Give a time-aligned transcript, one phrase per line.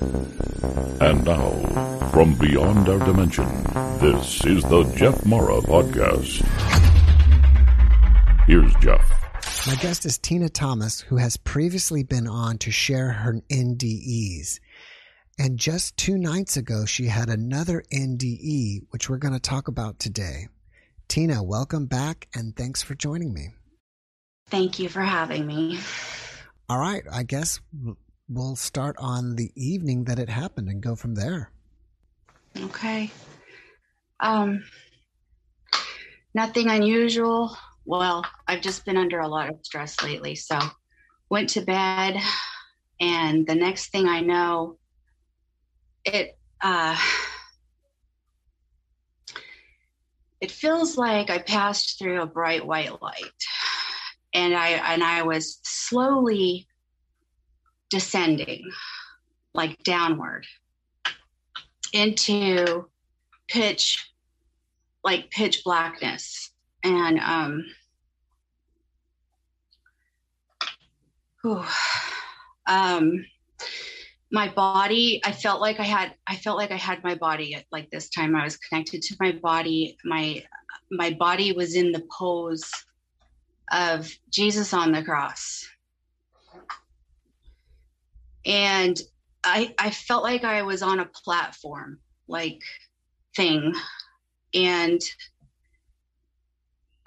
[0.00, 1.50] And now,
[2.12, 3.46] from beyond our dimension,
[3.98, 6.44] this is the Jeff Mara Podcast.
[8.46, 9.66] Here's Jeff.
[9.66, 14.60] My guest is Tina Thomas, who has previously been on to share her NDEs.
[15.38, 19.98] And just two nights ago, she had another NDE, which we're going to talk about
[19.98, 20.48] today.
[21.08, 23.48] Tina, welcome back and thanks for joining me.
[24.48, 25.78] Thank you for having me.
[26.68, 27.60] All right, I guess
[28.28, 31.50] we'll start on the evening that it happened and go from there.
[32.56, 33.10] Okay.
[34.20, 34.64] Um
[36.34, 37.56] nothing unusual.
[37.84, 40.58] Well, I've just been under a lot of stress lately, so
[41.30, 42.20] went to bed
[43.00, 44.78] and the next thing I know
[46.04, 46.96] it uh
[50.40, 53.22] it feels like I passed through a bright white light
[54.32, 56.66] and I and I was slowly
[57.90, 58.70] descending
[59.54, 60.46] like downward
[61.92, 62.88] into
[63.48, 64.12] pitch
[65.04, 66.50] like pitch blackness.
[66.84, 67.64] And um
[71.42, 71.64] whew,
[72.66, 73.24] um
[74.30, 77.64] my body i felt like i had i felt like i had my body at
[77.72, 79.96] like this time i was connected to my body.
[80.04, 80.44] My
[80.90, 82.70] my body was in the pose
[83.72, 85.66] of jesus on the cross
[88.48, 88.98] and
[89.44, 92.62] I I felt like I was on a platform like
[93.36, 93.74] thing.
[94.54, 95.00] And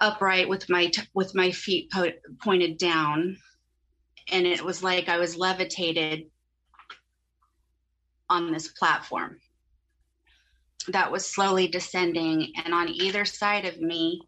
[0.00, 3.36] upright with my t- with my feet po- pointed down.
[4.30, 6.30] And it was like I was levitated
[8.30, 9.38] on this platform
[10.88, 12.52] that was slowly descending.
[12.64, 14.22] And on either side of me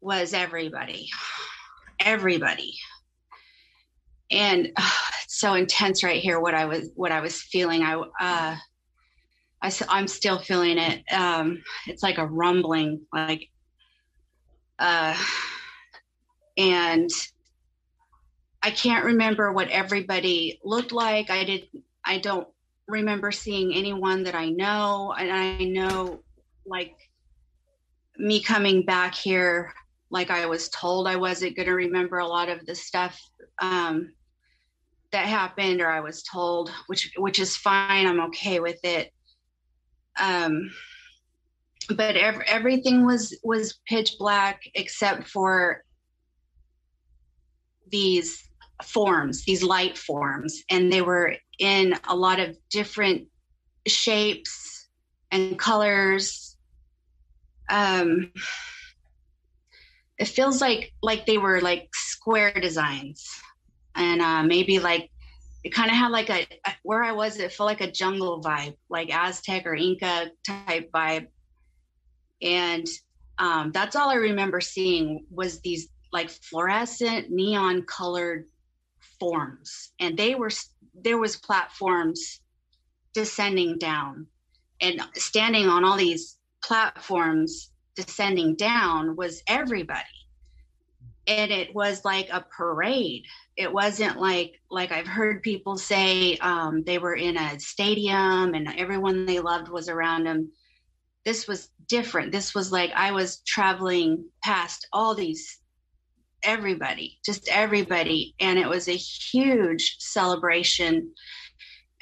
[0.00, 1.08] was everybody
[2.00, 2.74] everybody
[4.30, 4.66] and
[5.24, 7.82] it's so intense right here what i was what i was feeling.
[7.82, 8.56] I uh
[9.62, 11.02] I, i'm still feeling it.
[11.12, 13.48] Um it's like a rumbling like
[14.78, 15.16] uh
[16.56, 17.10] and
[18.62, 21.30] i can't remember what everybody looked like.
[21.30, 21.68] I did
[22.04, 22.48] i don't
[22.86, 25.14] remember seeing anyone that i know.
[25.18, 26.20] And i know
[26.66, 26.96] like
[28.16, 29.72] me coming back here
[30.10, 33.20] like i was told i wasn't going to remember a lot of the stuff
[33.60, 34.12] um,
[35.12, 38.06] that happened or I was told, which which is fine.
[38.06, 39.12] I'm okay with it.
[40.20, 40.70] Um,
[41.88, 45.84] but ev- everything was was pitch black except for
[47.90, 48.42] these
[48.82, 53.28] forms, these light forms, and they were in a lot of different
[53.86, 54.88] shapes
[55.30, 56.56] and colors.
[57.68, 58.32] Um,
[60.18, 61.88] it feels like like they were like
[62.24, 63.28] square designs.
[63.96, 65.10] And uh, maybe like
[65.62, 66.46] it kind of had like a
[66.82, 67.38] where I was.
[67.38, 71.28] It felt like a jungle vibe, like Aztec or Inca type vibe,
[72.42, 72.86] and
[73.38, 78.46] um, that's all I remember seeing was these like fluorescent neon colored
[79.20, 80.50] forms, and they were
[81.02, 82.40] there was platforms
[83.14, 84.26] descending down,
[84.80, 90.23] and standing on all these platforms descending down was everybody
[91.26, 93.24] and it was like a parade.
[93.56, 98.68] It wasn't like like i've heard people say um, they were in a stadium and
[98.76, 100.50] everyone they loved was around them.
[101.24, 102.32] This was different.
[102.32, 105.58] This was like i was traveling past all these
[106.42, 108.34] everybody just everybody.
[108.40, 111.12] And it was a huge celebration.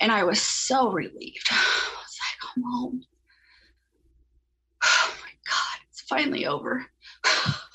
[0.01, 1.47] And i was so relieved.
[1.51, 3.03] I was like i'm home.
[4.85, 6.87] Oh my god it's finally over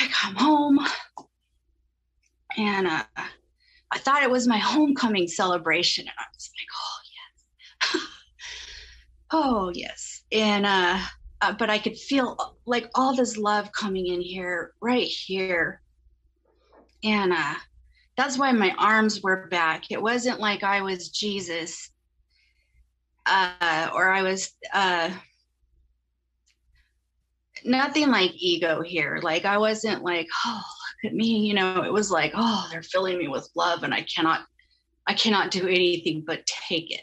[0.00, 0.78] i come home
[2.56, 3.04] and uh,
[3.90, 8.02] I thought it was my homecoming celebration, and I was like, "Oh yes,
[9.32, 10.98] oh yes," and uh,
[11.40, 12.36] uh, but I could feel
[12.66, 15.80] like all this love coming in here, right here,
[17.04, 17.54] and uh,
[18.16, 19.90] that's why my arms were back.
[19.90, 21.90] It wasn't like I was Jesus,
[23.26, 24.50] uh, or I was.
[24.72, 25.10] Uh,
[27.64, 29.20] nothing like ego here.
[29.22, 30.62] Like I wasn't like, oh,
[31.02, 31.82] look at me you know?
[31.82, 34.40] It was like oh they're filling me with love and i cannot
[35.06, 37.02] i cannot do anything but take it.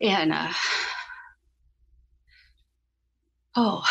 [0.00, 0.52] And uh
[3.56, 3.84] oh.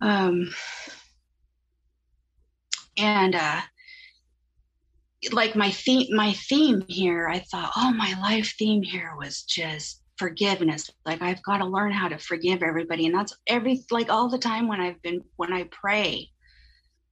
[0.00, 0.50] Um
[2.96, 3.60] and uh
[5.32, 10.03] like my theme my theme here i thought oh my life theme here was just
[10.18, 10.90] forgiveness.
[11.04, 14.38] Like i've got to learn how to forgive everybody and that's every like all the
[14.38, 16.30] time when i've been when i pray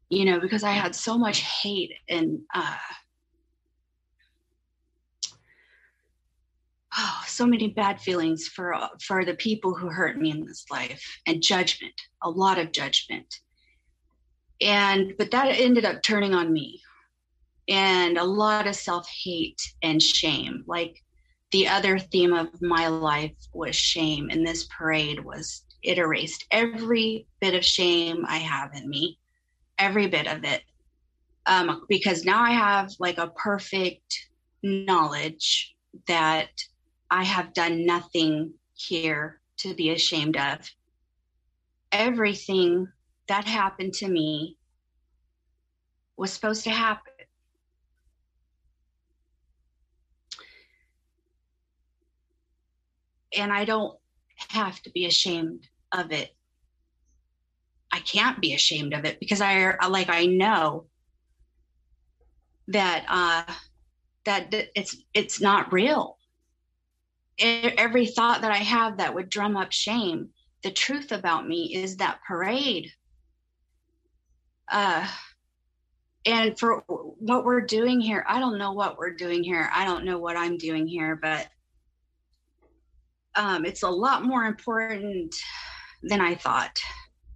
[0.09, 2.77] you know because i had so much hate and uh
[6.99, 11.21] oh so many bad feelings for for the people who hurt me in this life
[11.27, 13.41] and judgment a lot of judgment.
[14.61, 16.81] And but that ended up turning on me
[17.69, 20.65] and a lot of self-hate and shame.
[20.67, 21.03] Like
[21.53, 27.27] the other theme of my life was shame and this parade was it erased every
[27.41, 29.19] bit of shame i have in me
[29.83, 30.63] every bit of it.
[31.47, 34.29] Um, because now i have like a perfect
[34.63, 35.75] knowledge
[36.07, 36.51] that
[37.11, 40.59] i have done nothing here to be ashamed of.
[41.91, 42.89] Everything
[43.27, 44.57] that happened to me
[46.17, 47.12] was supposed to happen
[53.37, 53.97] and I don't
[54.49, 56.35] have to be ashamed of it.
[57.93, 60.87] I can't be ashamed of it because I like I know
[62.69, 63.53] that uh
[64.25, 66.17] that it's it's not real.
[67.39, 70.31] Every thought that I have that would drum up shame,
[70.63, 72.91] the truth about me is that parade.
[74.71, 75.07] Uh
[76.25, 79.69] and for what we're doing here, I don't know what we're doing here.
[79.75, 81.49] I don't know what I'm doing here, but
[83.35, 85.35] um, it's a lot more important
[86.03, 86.79] than I thought.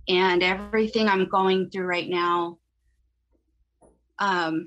[0.09, 2.59] And everything I'm going through right now,
[4.19, 4.67] um,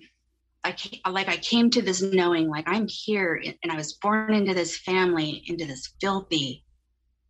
[0.64, 0.76] I
[1.10, 4.78] like I came to this knowing like I'm here and I was born into this
[4.78, 6.66] family, into this filthy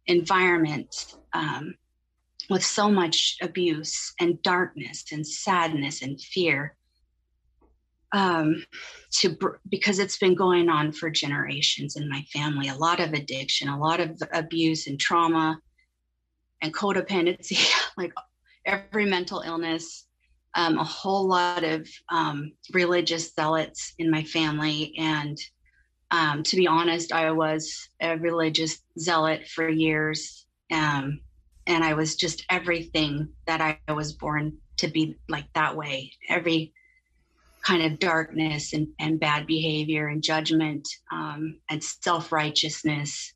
[0.07, 1.75] environment um,
[2.49, 6.75] with so much abuse and darkness and sadness and fear
[8.11, 8.63] um,
[9.11, 9.37] to
[9.69, 12.67] because it's been going on for generations in my family.
[12.69, 15.59] A lot of addiction, a lot of abuse and trauma,
[16.61, 18.13] and codependency, like
[18.65, 20.05] every mental illness.
[20.55, 25.37] Um, a whole lot of um, religious zealots in my family, and
[26.09, 31.21] um, to be honest, I was a religious zealot for years, um,
[31.67, 36.13] and I was just everything that I was born to be like that way.
[36.27, 36.73] Every
[37.63, 43.33] kind of darkness and, and bad behavior and judgment um, and self righteousness.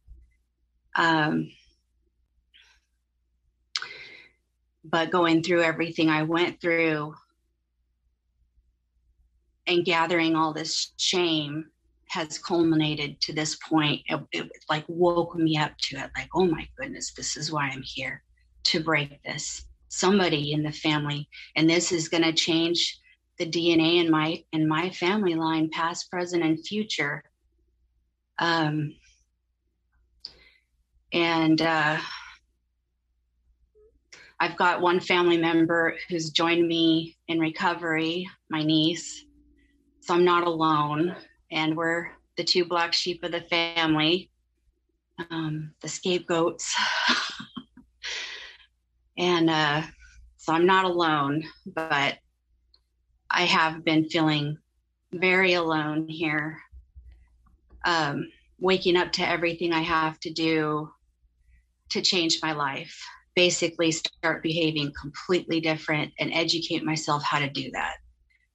[0.95, 1.49] Um,
[4.83, 7.13] but going through everything I went through
[9.65, 11.65] and gathering all this shame
[12.09, 14.01] has culminated to this point.
[14.07, 17.69] It, it like woke me up to it, like, oh my goodness, this is why
[17.69, 18.21] I'm here
[18.65, 19.65] to break this.
[19.87, 22.99] Somebody in the family, and this is going to change
[23.37, 27.23] the DNA in my in my family line, past, present, and future.
[28.39, 28.95] Um,
[31.11, 31.99] and uh,
[34.39, 39.25] I've got one family member who's joined me in recovery, my niece.
[40.01, 41.15] So I'm not alone,
[41.51, 44.29] and we're the two black sheep of the family,
[45.29, 46.75] um, the scapegoats.
[49.17, 49.83] and uh,
[50.37, 52.17] so I'm not alone, but
[53.33, 54.57] I have been feeling
[55.11, 56.61] very alone here,
[57.83, 60.91] um, waking up to everything I have to do
[61.89, 62.95] to change my life.
[63.35, 67.95] Basically, start behaving completely different and educate myself how to do that.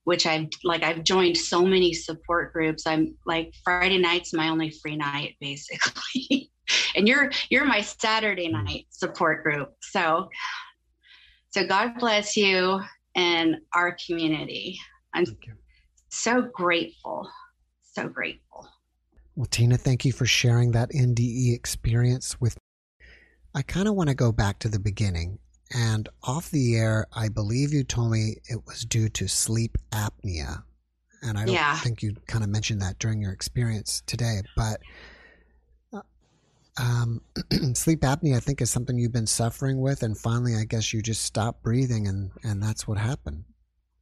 [0.05, 2.87] Which I've like, I've joined so many support groups.
[2.87, 6.53] I'm like Friday night's my only free night, basically.
[6.95, 9.75] and you're you're my Saturday night support group.
[9.83, 10.29] So,
[11.51, 12.81] so God bless you
[13.19, 14.79] in our community.
[15.13, 15.27] I'm
[16.09, 17.29] so grateful,
[17.83, 18.69] so grateful.
[19.35, 23.07] Well, Tina, thank you for sharing that NDE experience with me.
[23.55, 25.39] I kind of want to go back to the beginning.
[25.75, 30.63] And off the air, I believe you told me it was due to sleep apnea.
[31.23, 31.77] And I don't yeah.
[31.79, 34.43] think you kind of mentioned that during your experience today.
[34.57, 34.81] But
[36.79, 37.21] um,
[37.75, 41.03] sleep apnea, I think, is something you've been suffering with, and finally, I guess you
[41.03, 43.45] just stopped breathing, and and that's what happened.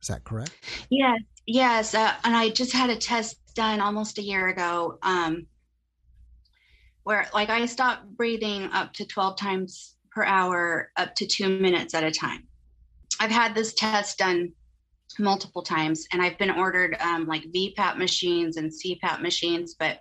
[0.01, 0.53] Is that correct?
[0.91, 1.95] Yes, yes.
[1.95, 5.47] Uh, and I just had a test done almost a year ago, um,
[7.05, 11.95] where like I stopped breathing up to twelve times per hour, up to two minutes
[11.95, 12.47] at a time.
[13.21, 14.53] I've had this test done
[15.19, 20.01] multiple times, and I've been ordered um, like VPAP machines and CPAP machines, but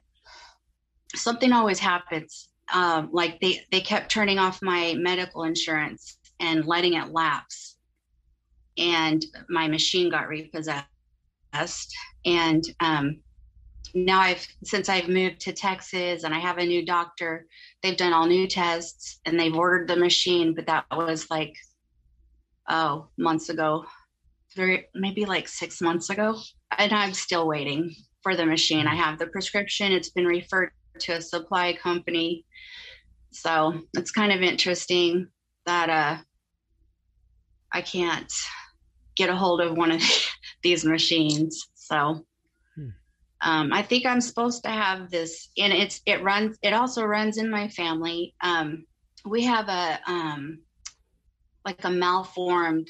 [1.15, 6.93] something always happens um, like they they kept turning off my medical insurance and letting
[6.93, 7.77] it lapse,
[8.77, 10.85] and my machine got repossessed.
[12.25, 13.19] And um,
[13.93, 17.47] now I've since I've moved to Texas and I have a new doctor,
[17.81, 21.55] they've done all new tests and they've ordered the machine, but that was like
[22.67, 23.85] oh months ago,
[24.53, 26.37] three maybe like six months ago,
[26.77, 28.87] and I'm still waiting for the machine.
[28.87, 32.45] I have the prescription; it's been referred to a supply company
[33.35, 35.27] so it's kind of interesting
[35.65, 36.17] that uh,
[37.71, 38.31] I can't
[39.17, 40.01] get a hold of one of
[40.63, 41.67] these machines.
[41.75, 42.25] So
[42.75, 42.89] hmm.
[43.41, 46.57] um, I think I'm supposed to have this, and it's it runs.
[46.61, 48.33] It also runs in my family.
[48.41, 48.85] Um,
[49.25, 50.59] we have a um,
[51.65, 52.87] like a malformed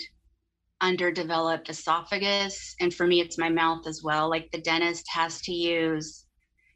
[0.81, 5.53] underdeveloped esophagus and for me it's my mouth as well like the dentist has to
[5.53, 6.24] use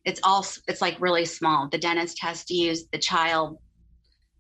[0.10, 1.70] it's all it's like really small.
[1.70, 3.60] The dentist has to use the child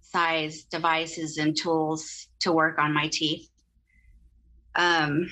[0.02, 3.48] size devices and tools to work on my teeth.
[4.76, 5.30] Um,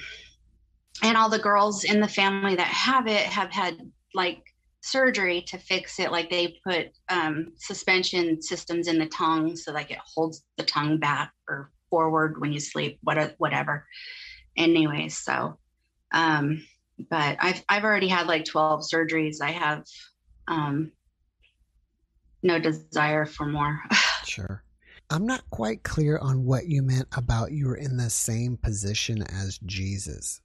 [1.02, 3.78] and all the girls in the family that have it have had
[4.14, 4.44] like
[4.82, 6.12] surgery to fix it.
[6.12, 11.00] Like they put um, suspension systems in the tongue so like it holds the tongue
[11.00, 13.88] back or forward when you sleep what whatever.
[14.56, 15.58] Anyways so
[16.14, 16.66] um
[17.10, 19.42] but i've i've already had like 12 surgeries.
[19.42, 19.84] I have
[20.48, 20.92] um,
[22.44, 23.80] no desire for more.
[24.26, 24.64] sure.
[25.10, 29.24] I'm not quite clear on what you meant about you were in the same position
[29.24, 30.42] as Jesus.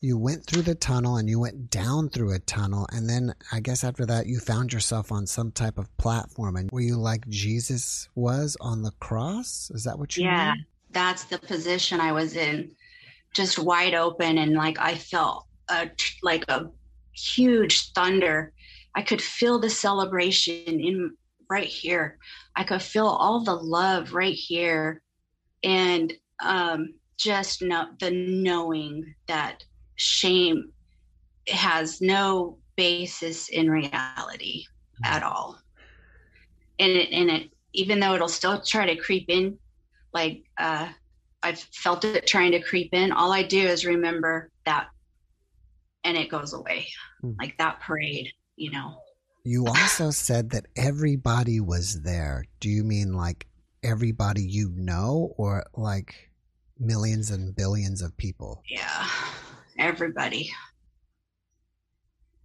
[0.00, 3.60] You went through the tunnel and you went down through a tunnel, and then I
[3.60, 6.56] guess after that you found yourself on some type of platform.
[6.56, 9.70] And were you like Jesus was on the cross?
[9.74, 10.66] Is that what you Yeah, mean?
[10.90, 12.72] that's the position I was in,
[13.34, 15.88] just wide open, and like I felt a,
[16.22, 16.70] like a
[17.12, 18.52] huge thunder
[18.94, 21.16] I could feel the celebration in
[21.48, 22.18] right here.
[22.56, 25.02] I could feel all the love right here.
[25.62, 29.64] And um, just know the knowing that
[29.96, 30.72] shame
[31.48, 34.64] has no basis in reality
[35.04, 35.58] at all.
[36.78, 39.58] And it, and it, even though it'll still try to creep in,
[40.12, 40.88] like uh,
[41.42, 44.88] I've felt it trying to creep in, all I do is remember that
[46.04, 46.88] and it goes away.
[47.22, 47.36] Mm.
[47.38, 48.98] Like that parade you know.
[49.44, 52.44] You also said that everybody was there.
[52.60, 53.46] Do you mean like
[53.82, 56.30] everybody you know or like
[56.78, 58.62] millions and billions of people?
[58.68, 59.06] Yeah,
[59.78, 60.50] everybody.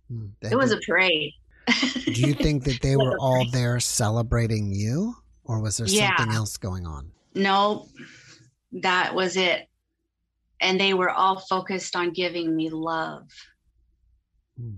[0.09, 0.27] Hmm.
[0.41, 1.33] It was a parade.
[2.05, 6.15] do you think that they were all there celebrating you or was there yeah.
[6.15, 7.11] something else going on?
[7.35, 7.87] No,
[8.71, 9.67] that was it.
[10.61, 13.27] And they were all focused on giving me love.
[14.57, 14.77] Hmm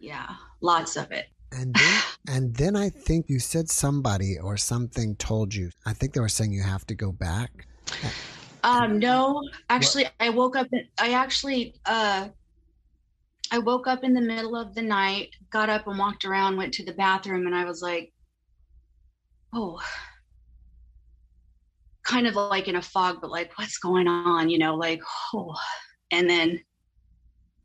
[0.00, 0.28] yeah
[0.60, 5.54] lots of it and then, and then I think you said somebody or something told
[5.54, 5.70] you.
[5.86, 7.66] I think they were saying you have to go back.
[8.64, 9.40] Um, no,
[9.70, 10.12] actually, what?
[10.20, 10.66] I woke up.
[11.00, 12.28] I actually, uh,
[13.50, 16.74] I woke up in the middle of the night, got up and walked around, went
[16.74, 18.12] to the bathroom, and I was like,
[19.54, 19.80] oh,
[22.04, 24.50] kind of like in a fog, but like, what's going on?
[24.50, 25.00] You know, like,
[25.32, 25.54] oh,
[26.10, 26.60] and then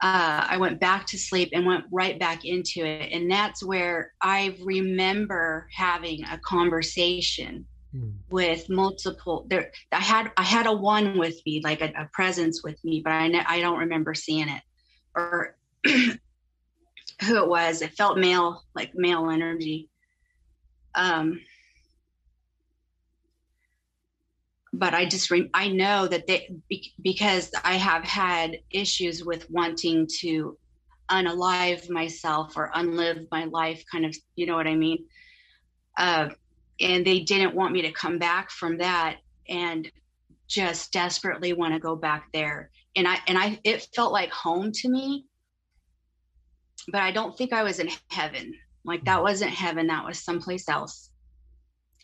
[0.03, 3.13] uh, I went back to sleep and went right back into it.
[3.13, 8.11] And that's where I remember having a conversation mm.
[8.29, 9.47] with multiple.
[9.49, 13.01] There, I had I had a one with me, like a, a presence with me,
[13.01, 14.61] but I ne- I don't remember seeing it
[15.15, 15.55] or
[15.85, 16.17] who
[17.37, 17.81] it was.
[17.81, 19.89] It felt male, like male energy.
[20.95, 21.39] Um,
[24.73, 29.49] but I just re- I know that they be, because I have had issues with
[29.51, 30.57] wanting to
[31.11, 35.05] unalive myself or unlive my life, kind of, you know what I mean?
[35.95, 36.29] Uh,
[36.81, 39.89] and they didn't want me to come back from that, and
[40.47, 42.71] just desperately want to go back there.
[42.95, 45.25] And I and I it felt like home to me,
[46.91, 48.53] but I don't think I was in heaven.
[48.83, 49.87] Like that wasn't heaven.
[49.87, 51.11] That was someplace else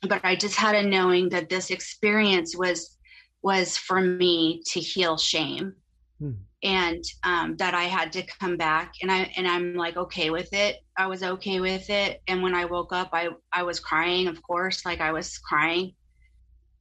[0.08, 2.98] but I just had a knowing that this experience was
[3.41, 5.74] was for me to heal shame.
[6.20, 6.32] Hmm.
[6.62, 10.51] And um, that I had to come back, and I and I'm like okay with
[10.51, 10.77] it.
[10.98, 14.44] I was okay with it, and when I woke up, I I was crying, of
[14.44, 15.94] course, like I was crying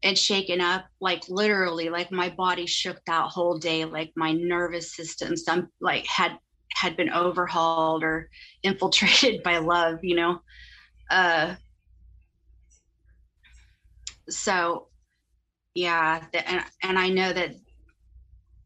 [0.03, 4.95] and shaken up, like literally, like my body shook that whole day, like my nervous
[4.95, 6.39] system, some like had
[6.75, 8.31] had been overhauled or
[8.63, 10.41] infiltrated by love, you know.
[11.11, 11.55] Uh,
[14.29, 14.89] so
[15.75, 17.55] yeah the, and, and i know that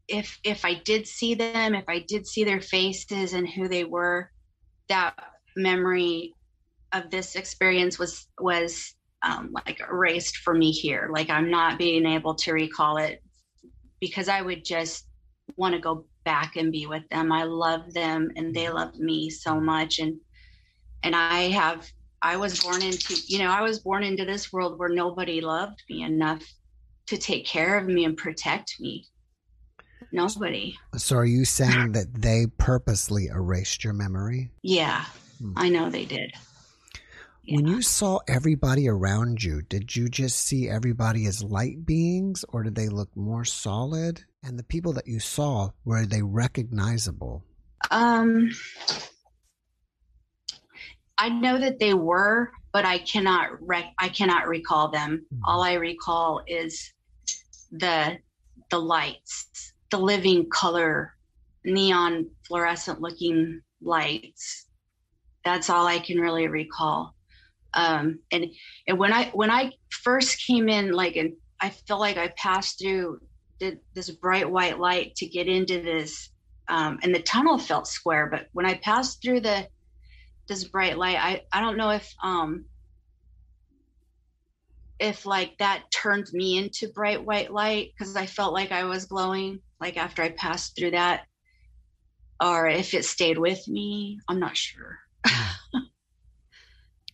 [0.07, 3.83] if if i did see them if i did see their faces and who they
[3.83, 4.29] were
[4.89, 5.15] that
[5.55, 6.33] memory
[6.93, 11.09] of this experience was was um, like erased for me here.
[11.11, 13.23] Like I'm not being able to recall it
[13.99, 15.07] because I would just
[15.55, 17.31] want to go back and be with them.
[17.31, 19.99] I love them and they love me so much.
[19.99, 20.17] And
[21.03, 21.89] and I have
[22.23, 25.83] I was born into you know, I was born into this world where nobody loved
[25.89, 26.41] me enough
[27.07, 29.05] to take care of me and protect me.
[30.13, 30.75] Nobody.
[30.95, 34.51] So are you saying that they purposely erased your memory?
[34.61, 35.03] Yeah.
[35.39, 35.53] Hmm.
[35.57, 36.33] I know they did.
[37.49, 42.63] When you saw everybody around you, did you just see everybody as light beings or
[42.63, 44.23] did they look more solid?
[44.43, 47.43] And the people that you saw, were they recognizable?
[47.91, 48.51] Um,
[51.17, 55.25] I know that they were, but I cannot rec- I cannot recall them.
[55.33, 55.41] Mm-hmm.
[55.45, 56.93] All I recall is
[57.71, 58.17] the
[58.69, 61.13] the lights, the living color,
[61.65, 64.67] neon fluorescent looking lights.
[65.45, 67.13] That's all I can really recall
[67.73, 68.45] um, and
[68.87, 72.79] and when I when I first came in, like, and I feel like I passed
[72.79, 73.19] through
[73.59, 76.29] the, this bright white light to get into this,
[76.67, 78.29] um, and the tunnel felt square.
[78.31, 79.67] But when I passed through the
[80.47, 82.65] this bright light, I I don't know if um
[84.99, 89.05] if like that turned me into bright white light because I felt like I was
[89.05, 91.25] glowing like after I passed through that,
[92.41, 94.19] or if it stayed with me.
[94.27, 94.99] I'm not sure.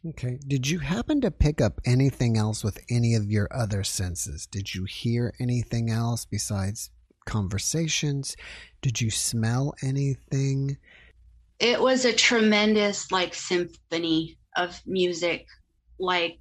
[0.07, 0.39] Okay.
[0.47, 4.45] Did you happen to pick up anything else with any of your other senses?
[4.45, 6.89] Did you hear anything else besides
[7.25, 8.37] conversations?
[8.81, 10.77] Did you smell anything?
[11.59, 15.45] It was a tremendous, like, symphony of music,
[15.99, 16.39] like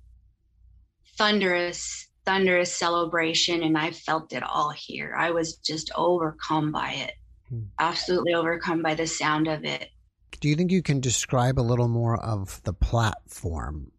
[1.17, 3.63] thunderous, thunderous celebration.
[3.63, 5.15] And I felt it all here.
[5.19, 7.13] I was just overcome by it,
[7.49, 7.63] hmm.
[7.79, 9.91] absolutely overcome by the sound of it.
[10.41, 13.91] Do you think you can describe a little more of the platform?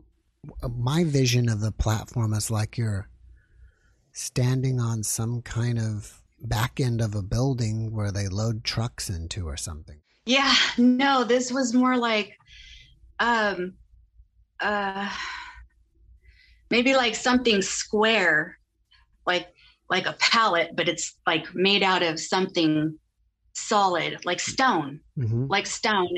[0.69, 3.09] My vision of the platform is like you're
[4.13, 9.47] standing on some kind of back end of a building where they load trucks into
[9.47, 9.99] or something.
[10.29, 12.37] Yeah, no, this was more like
[13.19, 13.73] um
[14.59, 15.09] uh
[16.69, 18.57] maybe like something square
[19.25, 19.47] like
[19.89, 22.97] like a pallet but it's like made out of something
[23.59, 25.45] solid, like stone, mm-hmm.
[25.47, 26.15] like stone.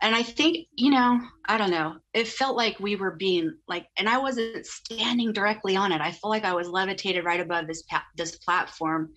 [0.00, 1.96] And I think, you know, I don't know.
[2.14, 6.00] It felt like we were being like, and I wasn't standing directly on it.
[6.00, 9.12] I felt like I was levitated right above this pa- this platform,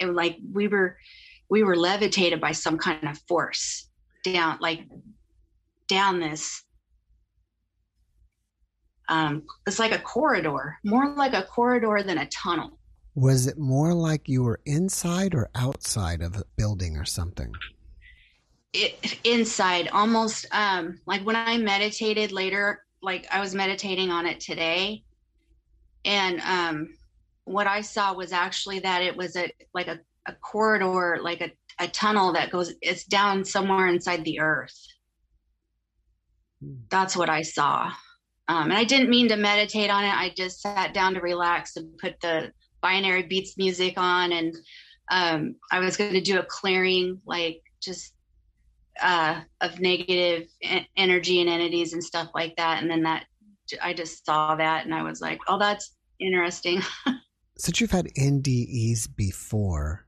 [0.00, 0.96] and like we were,
[1.52, 3.90] we were levitated by some kind of force
[4.24, 4.86] down, like
[5.86, 6.64] down this.
[9.10, 12.78] Um, it's like a corridor, more like a corridor than a tunnel.
[13.14, 17.52] Was it more like you were inside or outside of a building or something?
[18.72, 24.40] It, inside, almost um, like when I meditated later, like I was meditating on it
[24.40, 25.04] today,
[26.06, 26.94] and um,
[27.44, 31.50] what I saw was actually that it was a like a, a corridor, like a,
[31.78, 34.76] a tunnel that goes it's down somewhere inside the earth.
[36.62, 36.74] Hmm.
[36.90, 37.90] That's what I saw.
[38.48, 40.14] Um, and I didn't mean to meditate on it.
[40.14, 44.54] I just sat down to relax and put the binary beats music on and
[45.10, 48.14] um, I was going to do a clearing, like just
[49.00, 50.48] uh, of negative
[50.96, 52.82] energy and entities and stuff like that.
[52.82, 53.26] And then that
[53.82, 56.82] I just saw that and I was like, oh, that's interesting.
[57.58, 60.06] Since you've had NDEs before,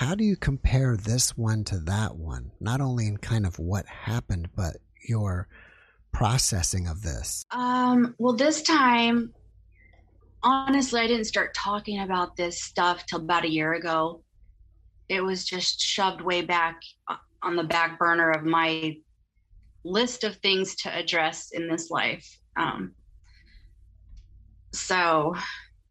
[0.00, 2.50] how do you compare this one to that one?
[2.58, 5.46] Not only in kind of what happened, but your
[6.10, 7.44] processing of this.
[7.50, 9.34] Um, well, this time
[10.42, 14.22] honestly, I didn't start talking about this stuff till about a year ago.
[15.10, 18.96] It was just shoved way back uh, on the back burner of my
[19.84, 22.38] list of things to address in this life.
[22.56, 22.94] Um,
[24.72, 25.34] so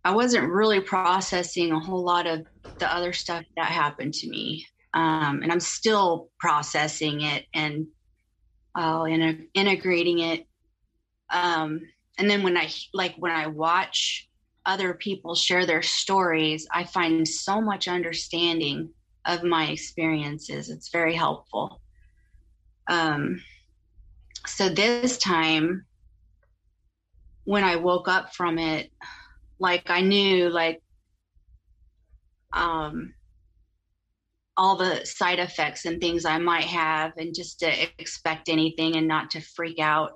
[0.04, 2.46] I wasn't really processing a whole lot of
[2.80, 4.66] the other stuff that happened to me.
[4.94, 7.88] Um, and I'm still processing it and
[8.76, 9.06] uh,
[9.54, 10.48] integrating it.
[11.32, 11.82] Um,
[12.18, 14.28] and then when I like when I watch
[14.66, 18.90] other people share their stories, I find so much understanding
[19.26, 20.70] of my experiences.
[20.70, 21.82] It's very helpful.
[22.90, 23.42] Um,
[24.48, 25.86] so this time,
[27.44, 28.92] when I woke up from it,
[29.60, 30.82] like I knew, like,
[32.54, 33.14] um,
[34.58, 39.08] all the side effects and things I might have, and just to expect anything and
[39.08, 40.14] not to freak out.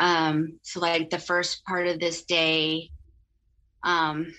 [0.00, 2.90] Um, so, like, the first part of this day,
[3.84, 4.34] um,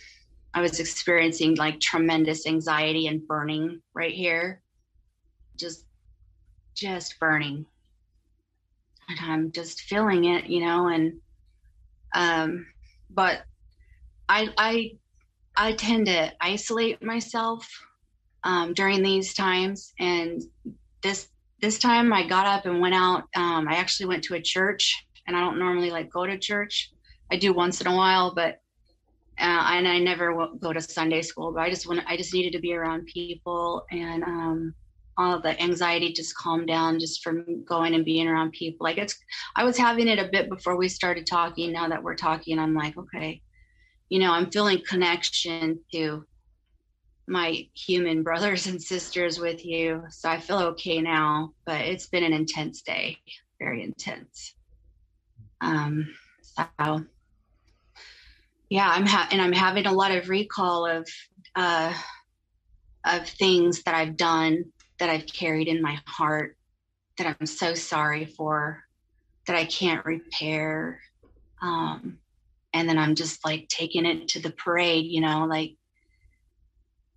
[0.53, 4.61] I was experiencing like tremendous anxiety and burning right here.
[5.57, 5.85] Just
[6.75, 7.65] just burning.
[9.09, 11.13] and I'm just feeling it, you know, and
[12.13, 12.67] um
[13.09, 13.43] but
[14.29, 14.91] I I
[15.55, 17.67] I tend to isolate myself
[18.43, 20.41] um, during these times, and
[21.01, 21.29] this
[21.61, 23.23] this time I got up and went out.
[23.35, 26.91] Um, I actually went to a church, and I don't normally like go to church.
[27.31, 28.59] I do once in a while, but
[29.39, 31.51] uh, and I never go to Sunday school.
[31.53, 34.75] But I just want I just needed to be around people, and um,
[35.17, 38.83] all the anxiety just calmed down just from going and being around people.
[38.83, 39.17] Like it's
[39.55, 41.71] I was having it a bit before we started talking.
[41.71, 43.41] Now that we're talking, I'm like, okay,
[44.09, 46.25] you know, I'm feeling connection to
[47.27, 50.03] my human brothers and sisters with you.
[50.09, 53.17] So I feel okay now, but it's been an intense day,
[53.59, 54.55] very intense.
[55.59, 57.05] Um, so
[58.69, 61.07] yeah, I'm ha- and I'm having a lot of recall of
[61.55, 61.93] uh,
[63.05, 64.65] of things that I've done
[64.99, 66.55] that I've carried in my heart
[67.17, 68.83] that I'm so sorry for
[69.47, 71.01] that I can't repair.
[71.61, 72.19] Um,
[72.77, 75.75] and then I'm just like taking it to the parade, you know, like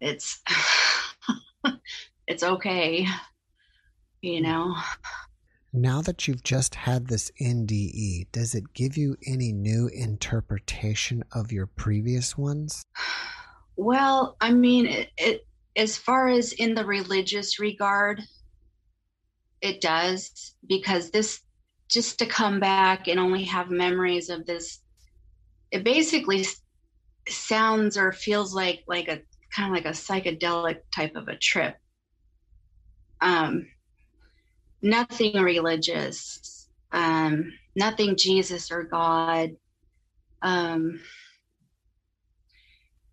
[0.00, 0.40] it's
[2.26, 3.06] it's okay,
[4.22, 4.42] you mm.
[4.42, 4.76] know.
[5.72, 11.52] Now that you've just had this NDE, does it give you any new interpretation of
[11.52, 12.82] your previous ones?
[13.76, 15.46] Well, I mean, it, it
[15.76, 18.20] as far as in the religious regard,
[19.60, 21.40] it does because this
[21.88, 24.80] just to come back and only have memories of this
[25.70, 26.46] it basically
[27.28, 29.20] sounds or feels like like a
[29.54, 31.76] kind of like a psychedelic type of a trip.
[33.20, 33.66] Um
[34.82, 39.50] nothing religious um nothing jesus or god
[40.42, 40.98] um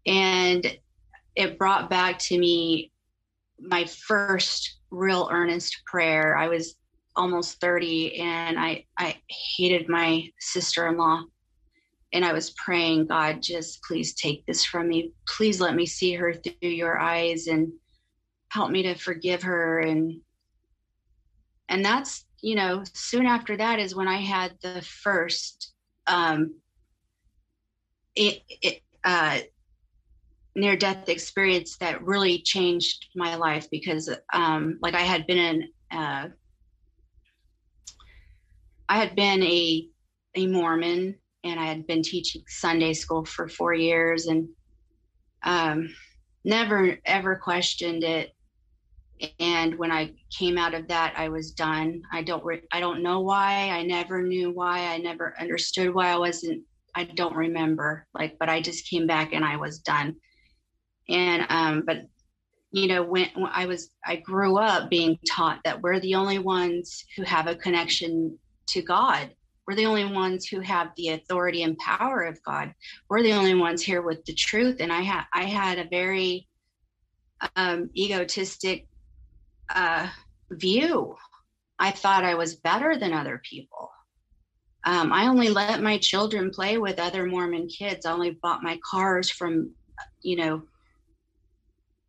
[0.06, 0.78] and
[1.36, 2.91] it brought back to me
[3.60, 6.38] my first real earnest prayer.
[6.38, 6.76] I was
[7.15, 11.24] almost 30 and i i hated my sister-in-law
[12.13, 15.13] and I was praying, God, just please take this from me.
[15.28, 17.72] Please let me see her through your eyes and
[18.50, 19.80] help me to forgive her.
[19.80, 20.22] And
[21.70, 25.74] and that's you know, soon after that is when I had the first
[26.06, 26.56] um,
[28.15, 29.39] it, it uh,
[30.56, 35.70] near death experience that really changed my life because um, like I had been in
[35.91, 36.28] uh,
[38.89, 39.89] I had been a
[40.36, 44.47] a Mormon and I had been teaching Sunday school for four years and
[45.43, 45.89] um,
[46.43, 48.34] never ever questioned it.
[49.39, 52.04] And when I came out of that, I was done.
[52.12, 53.69] I don't re- I don't know why.
[53.69, 54.80] I never knew why.
[54.80, 56.63] I never understood why I wasn't.
[56.95, 58.06] I don't remember.
[58.13, 60.15] Like, but I just came back and I was done.
[61.10, 62.04] And um, but
[62.71, 66.39] you know when, when I was I grew up being taught that we're the only
[66.39, 68.38] ones who have a connection
[68.69, 69.32] to God
[69.67, 72.73] we're the only ones who have the authority and power of God.
[73.10, 74.77] We're the only ones here with the truth.
[74.80, 76.47] And I had I had a very
[77.56, 78.88] um, egotistic
[79.73, 80.08] uh,
[80.51, 81.15] view.
[81.77, 83.91] I thought I was better than other people.
[84.86, 88.06] Um, I only let my children play with other Mormon kids.
[88.06, 89.73] I only bought my cars from,
[90.21, 90.62] you know,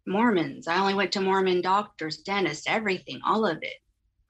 [0.06, 0.68] Mormons.
[0.68, 3.74] I only went to Mormon doctors, dentists, everything, all of it.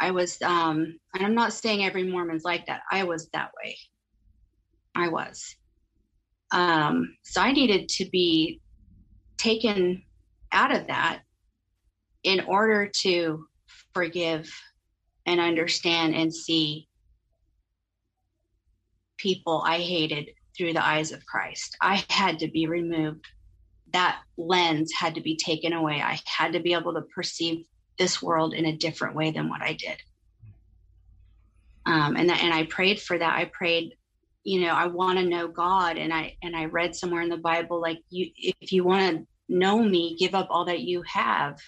[0.01, 2.83] I was, um, and I'm not saying every Mormon's like that.
[2.91, 3.77] I was that way.
[4.95, 5.57] I was.
[6.53, 8.61] Um, so I needed to be
[9.37, 10.03] taken
[10.53, 11.21] out of that
[12.23, 13.45] in order to
[13.93, 14.51] forgive
[15.27, 16.89] and understand and see
[19.19, 21.77] people I hated through the eyes of Christ.
[21.81, 23.27] I had to be removed.
[23.93, 26.01] That lens had to be taken away.
[26.03, 27.65] I had to be able to perceive
[27.99, 29.97] this world in a different way than what I did.
[31.87, 33.39] Um, and that, and I prayed for that.
[33.39, 33.95] I prayed,
[34.45, 37.37] you know, I want to know God, and I and I read somewhere in the
[37.37, 41.59] Bible like you, if you want to know me, give up all that you have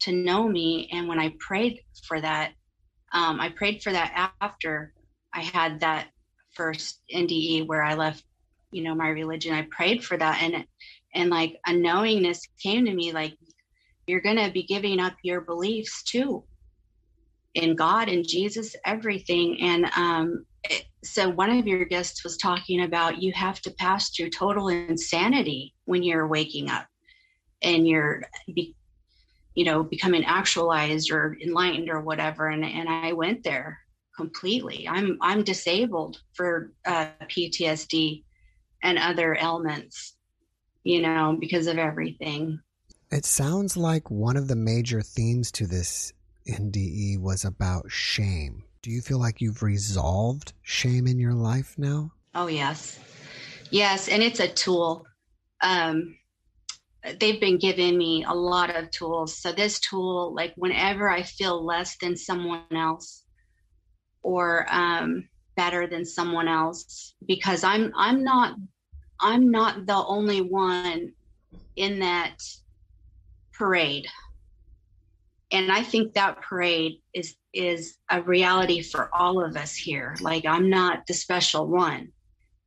[0.00, 0.88] to know me.
[0.92, 2.52] And when I prayed for that,
[3.12, 4.92] um, I prayed for that after
[5.34, 6.08] I had that
[6.54, 8.22] first NDE where I left,
[8.70, 9.54] you know, my religion.
[9.54, 10.64] I prayed for that, and
[11.14, 13.36] and like a knowingness came to me, like
[14.08, 16.44] you're going to be giving up your beliefs too
[17.54, 19.60] in God and Jesus, everything.
[19.60, 20.46] And um,
[21.02, 25.74] so one of your guests was talking about you have to pass through total insanity
[25.84, 26.86] when you're waking up
[27.62, 28.22] and you're,
[28.54, 28.76] be,
[29.54, 32.48] you know, becoming actualized or enlightened or whatever.
[32.48, 33.78] And, and I went there
[34.16, 34.86] completely.
[34.88, 38.22] I'm, I'm disabled for uh, PTSD
[38.82, 40.14] and other ailments,
[40.84, 42.60] you know, because of everything.
[43.10, 46.12] It sounds like one of the major themes to this
[46.46, 48.64] NDE was about shame.
[48.82, 52.12] Do you feel like you've resolved shame in your life now?
[52.34, 52.98] Oh, yes.
[53.70, 54.08] Yes.
[54.08, 55.06] And it's a tool.
[55.62, 56.18] Um,
[57.18, 59.38] they've been giving me a lot of tools.
[59.38, 63.24] So, this tool, like whenever I feel less than someone else
[64.22, 68.56] or um, better than someone else, because I'm, I'm not,
[69.18, 71.12] I'm not the only one
[71.74, 72.36] in that
[73.58, 74.06] parade.
[75.50, 80.16] And i think that parade is is a reality for all of us here.
[80.20, 82.12] Like i'm not the special one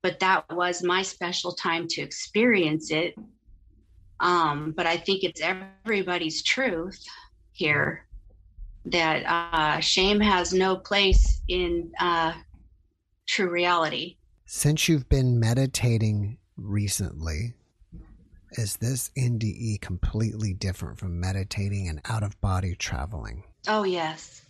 [0.04, 3.16] but that was my special time to experience it.
[4.20, 7.04] Um, but i think it's everybody's truth
[7.52, 8.06] here
[8.86, 12.34] that uh, shame has no place in uh,
[13.28, 14.18] true reality.
[14.46, 17.54] Since you've been meditating recently
[18.54, 23.44] is this NDE completely different from meditating and out of body traveling?
[23.68, 24.42] Oh, yes.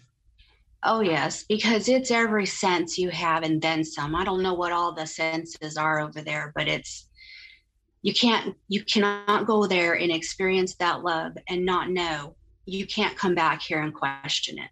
[0.83, 4.15] Oh, yes, because it's every sense you have and then some.
[4.15, 7.07] I don't know what all the senses are over there, but it's,
[8.01, 12.35] you can't, you cannot go there and experience that love and not know.
[12.65, 14.69] You can't come back here and question it.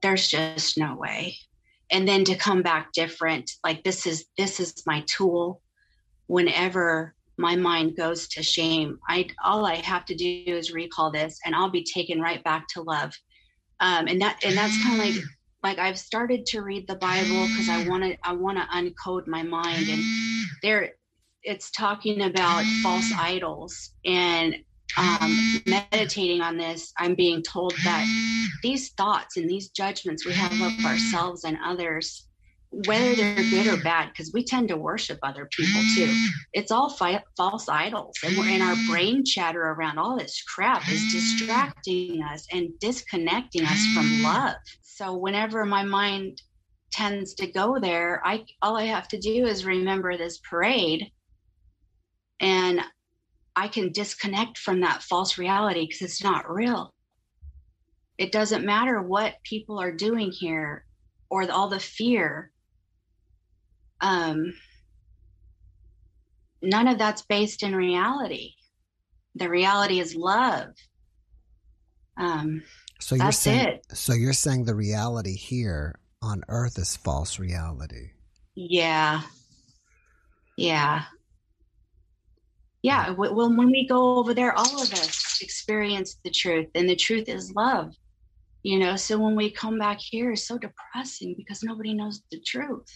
[0.00, 1.36] There's just no way.
[1.90, 5.60] And then to come back different, like this is, this is my tool
[6.26, 8.98] whenever my mind goes to shame.
[9.08, 12.66] I all i have to do is recall this and i'll be taken right back
[12.74, 13.12] to love.
[13.80, 15.24] Um, and that and that's kind of like
[15.62, 19.26] like i've started to read the bible because i want to i want to uncode
[19.26, 20.00] my mind and
[20.62, 20.92] there
[21.42, 24.54] it's talking about false idols and
[24.96, 26.92] um, meditating on this.
[26.98, 28.06] I'm being told that
[28.62, 32.27] these thoughts and these judgments we have of ourselves and others
[32.70, 36.06] whether they're good or bad, because we tend to worship other people too.
[36.06, 36.26] Mm.
[36.52, 40.86] It's all fi- false idols, and we're in our brain chatter around all this crap
[40.88, 44.22] is distracting us and disconnecting us from mm.
[44.22, 44.56] love.
[44.82, 46.42] So whenever my mind
[46.90, 51.10] tends to go there, I all I have to do is remember this parade,
[52.40, 52.82] and
[53.56, 56.92] I can disconnect from that false reality because it's not real.
[58.18, 60.84] It doesn't matter what people are doing here
[61.30, 62.50] or all the fear
[64.00, 64.54] um,
[66.62, 68.52] none of that's based in reality.
[69.34, 70.70] The reality is love.
[72.16, 72.62] Um,
[73.00, 73.86] so you're saying, it.
[73.92, 78.10] so you're saying the reality here on Earth is false reality.
[78.54, 79.22] Yeah.
[80.56, 81.04] Yeah.
[82.82, 83.10] Yeah.
[83.10, 87.28] Well, when we go over there, all of us experience the truth, and the truth
[87.28, 87.92] is love.
[88.64, 92.40] You know, so when we come back here, it's so depressing because nobody knows the
[92.40, 92.88] truth.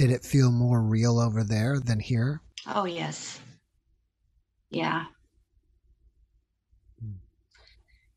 [0.00, 2.40] Did it feel more real over there than here?
[2.66, 3.38] Oh, yes.
[4.70, 5.04] Yeah.
[6.98, 7.18] Hmm.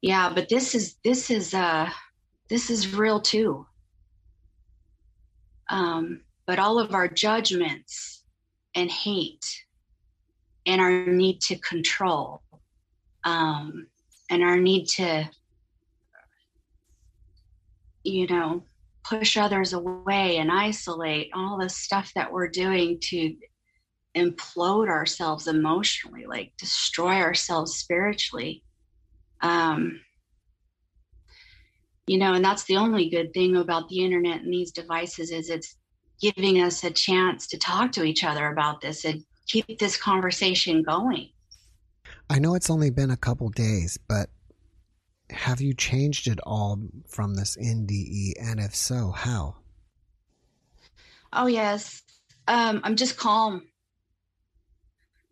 [0.02, 1.90] Yeah, but this is this is uh
[2.48, 3.66] this is real too.
[5.70, 8.24] Um, but all of our judgments
[8.74, 9.46] and hate
[10.66, 12.44] and our need to control
[13.26, 13.88] um,
[14.30, 15.30] and our need to
[18.06, 18.64] you know
[19.04, 23.36] push others away and isolate all the stuff that we're doing to
[24.16, 28.64] implode ourselves emotionally like destroy ourselves spiritually.
[29.42, 30.00] Um
[32.06, 35.50] you know and that's the only good thing about the internet and these devices is
[35.50, 35.76] it's
[36.22, 40.84] giving us a chance to talk to each other about this and keep this conversation
[40.84, 41.30] going.
[42.30, 44.30] I know it's only been a couple days but
[45.34, 48.34] have you changed at all from this NDE?
[48.40, 49.56] And if so, how?
[51.32, 52.04] Oh, yes.
[52.48, 53.68] Um, I'm just calm.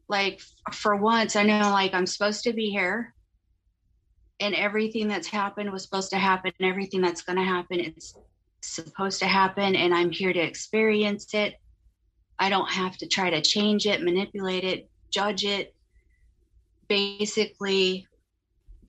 [0.08, 0.42] Like,
[0.74, 3.14] for once, I know, like, I'm supposed to be here.
[4.40, 6.52] And everything that's happened was supposed to happen.
[6.60, 8.16] And everything that's going to happen, it's
[8.62, 9.76] supposed to happen.
[9.76, 11.56] And I'm here to experience it.
[12.40, 15.76] I don't have to try to change it, manipulate it, judge it.
[16.88, 18.08] Basically,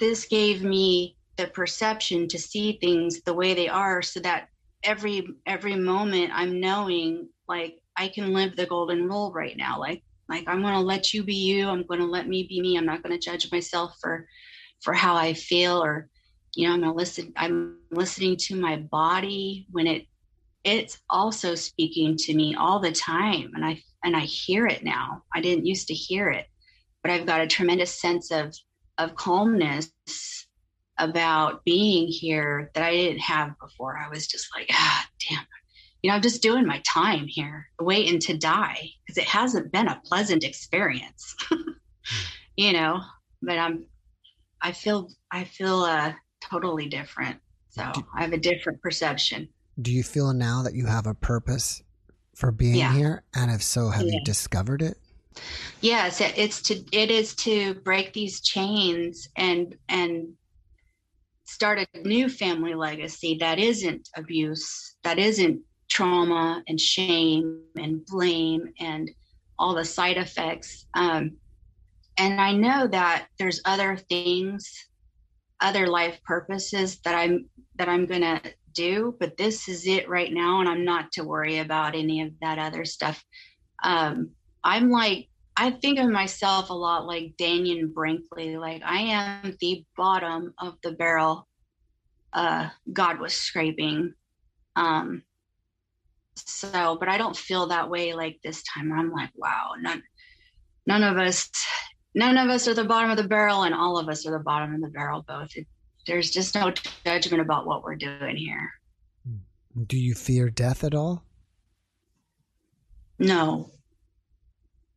[0.02, 4.48] this gave me the perception to see things the way they are so that
[4.82, 9.78] every every moment i'm knowing like i can live the golden rule right now.
[9.78, 11.68] Like like i'm going to let you be you.
[11.68, 12.76] I'm going to let me be me.
[12.76, 14.26] I'm not going to judge myself for
[14.82, 16.08] for how i feel or
[16.56, 20.06] you know i'm going to listen i'm listening to my body when it
[20.64, 23.52] it's also speaking to me all the time.
[23.54, 25.22] And i and i hear it now.
[25.32, 26.46] I didn't used to hear it
[27.02, 28.52] but i've got a tremendous sense of
[28.98, 29.90] of calmness
[30.98, 33.98] about being here that I didn't have before.
[33.98, 35.44] I was just like, ah, damn,
[36.02, 39.88] you know, I'm just doing my time here, waiting to die because it hasn't been
[39.88, 41.34] a pleasant experience,
[42.56, 43.00] you know.
[43.40, 43.86] But I'm,
[44.60, 47.38] I feel, I feel uh, totally different.
[47.70, 47.82] So
[48.14, 49.48] I have a different perception.
[49.80, 51.82] Do you feel now that you have a purpose
[52.36, 52.92] for being Yeah.
[52.92, 53.22] here?
[53.34, 54.98] And if so, have you discovered it?
[55.80, 60.28] Yes it's to it is to break these chains and and
[61.44, 68.72] start a new family legacy that isn't abuse that isn't trauma and shame and blame
[68.80, 69.10] and
[69.58, 70.86] all the side effects.
[70.94, 71.36] Um,
[72.18, 74.70] and i know that there's other things
[75.60, 78.40] other life purposes that i'm that i'm gonna
[78.74, 82.32] do but this is it right now and i'm not to worry about any of
[82.40, 83.22] that other stuff.
[83.82, 84.30] Um,
[84.64, 88.56] I'm like, I think of myself a lot like Dannion Brinkley.
[88.56, 91.46] Like I am the bottom of the barrel.
[92.32, 94.14] Uh, God was scraping.
[94.76, 95.22] Um,
[96.36, 98.92] so, but I don't feel that way like this time.
[98.92, 100.02] I'm like, wow, none,
[100.86, 101.50] none of us,
[102.14, 104.42] none of us are the bottom of the barrel, and all of us are the
[104.42, 105.24] bottom of the barrel.
[105.28, 105.50] Both.
[105.56, 105.66] It,
[106.06, 106.72] there's just no
[107.04, 108.70] judgment about what we're doing here.
[109.86, 111.24] Do you fear death at all?
[113.18, 113.70] No.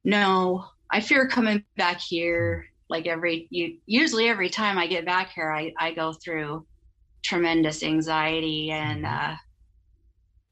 [0.05, 0.65] No.
[0.91, 5.51] I fear coming back here like every you usually every time I get back here
[5.51, 6.65] I, I go through
[7.23, 9.35] tremendous anxiety and uh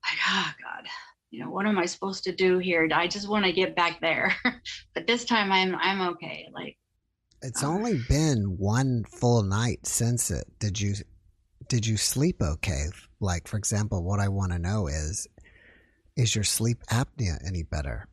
[0.04, 0.88] like oh God,
[1.30, 2.90] you know, what am I supposed to do here?
[2.94, 4.36] I just want to get back there.
[4.96, 6.48] but this time I'm I'm okay.
[6.54, 6.78] Like
[7.44, 7.68] It's Oh.
[7.68, 10.46] only been one full night since it.
[10.60, 10.96] Did you
[11.70, 12.86] did you sleep okay?
[13.20, 15.28] Like for example, what I want to know is
[16.18, 18.08] is your sleep apnea any better?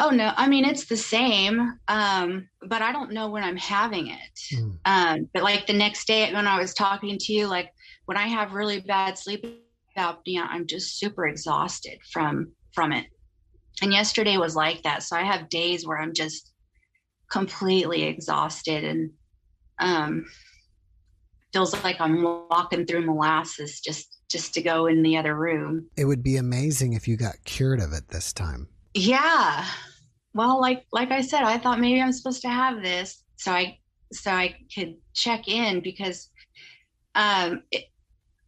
[0.00, 4.08] Oh no, I mean it's the same, um, but I don't know when I'm having
[4.08, 4.54] it.
[4.54, 4.78] Mm.
[4.84, 7.72] Um, but like the next day when I was talking to you, like
[8.06, 9.44] when I have really bad sleep
[9.96, 13.06] apnea, I'm just super exhausted from from it.
[13.82, 15.02] And yesterday was like that.
[15.02, 16.52] So I have days where I'm just
[17.30, 19.10] completely exhausted and
[19.80, 20.26] um
[21.52, 25.88] feels like I'm walking through molasses just just to go in the other room.
[25.96, 28.68] It would be amazing if you got cured of it this time.
[28.94, 29.66] Yeah.
[30.34, 33.78] Well, like like I said, I thought maybe I'm supposed to have this so I
[34.12, 36.30] so I could check in because
[37.14, 37.84] um it,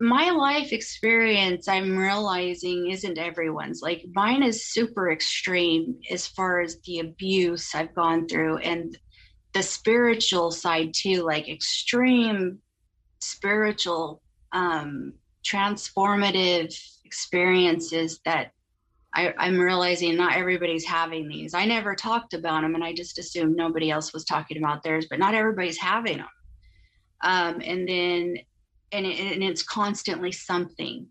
[0.00, 3.82] my life experience I'm realizing isn't everyone's.
[3.82, 8.96] Like mine is super extreme as far as the abuse I've gone through and
[9.52, 12.58] the spiritual side too, like extreme
[13.20, 14.22] spiritual
[14.52, 16.74] um transformative
[17.04, 18.52] experiences that
[19.14, 21.52] I, I'm realizing not everybody's having these.
[21.54, 25.06] I never talked about them, and I just assumed nobody else was talking about theirs.
[25.10, 26.28] But not everybody's having them.
[27.22, 28.36] Um, and then,
[28.92, 31.06] and, it, and it's constantly something.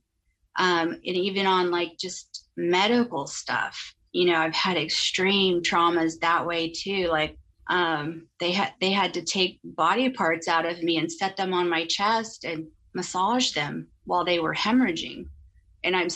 [0.56, 6.46] Um, and even on like just medical stuff, you know, I've had extreme traumas that
[6.46, 7.08] way too.
[7.08, 7.38] Like
[7.70, 11.54] um, they had they had to take body parts out of me and set them
[11.54, 15.26] on my chest and massage them while they were hemorrhaging
[15.84, 16.08] and I'm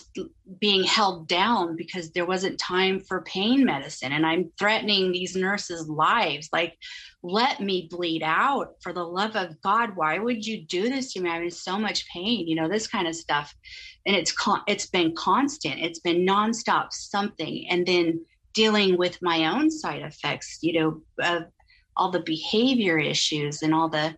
[0.60, 5.88] being held down because there wasn't time for pain medicine and I'm threatening these nurses'
[5.88, 6.50] lives.
[6.52, 6.76] Like,
[7.22, 9.92] let me bleed out for the love of God.
[9.96, 11.30] Why would you do this to me?
[11.30, 13.54] I'm in so much pain, you know, this kind of stuff.
[14.06, 15.80] And it's con- it's been constant.
[15.80, 17.66] It's been nonstop something.
[17.70, 21.44] And then dealing with my own side effects, you know, of
[21.96, 24.16] all the behavior issues and all the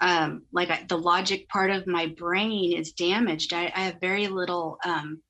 [0.00, 3.52] um, like I, the logic part of my brain is damaged.
[3.52, 4.78] I, I have very little.
[4.84, 5.20] Um,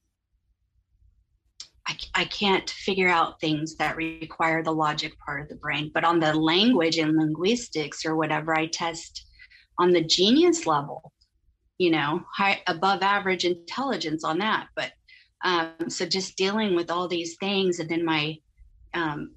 [1.88, 5.90] I, I can't figure out things that require the logic part of the brain.
[5.92, 9.26] But on the language and linguistics or whatever, I test
[9.78, 11.12] on the genius level.
[11.78, 14.68] You know, high above average intelligence on that.
[14.76, 14.92] But
[15.42, 18.37] um, so just dealing with all these things, and then my
[18.94, 19.35] um,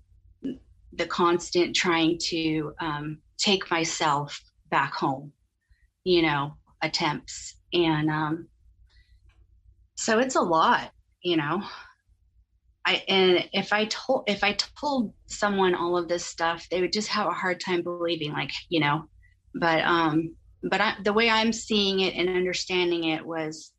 [0.95, 4.39] the constant trying to um, take myself
[4.73, 5.31] back home,
[6.03, 7.57] you know, attempts.
[7.73, 8.47] And um,
[9.95, 11.61] so it's a lot, you know.
[12.85, 16.91] I and if I told if I told someone all of this stuff, they would
[16.91, 19.05] just have a hard time believing, like, you know.
[19.53, 23.71] But um, but I, the way I'm seeing it and understanding it was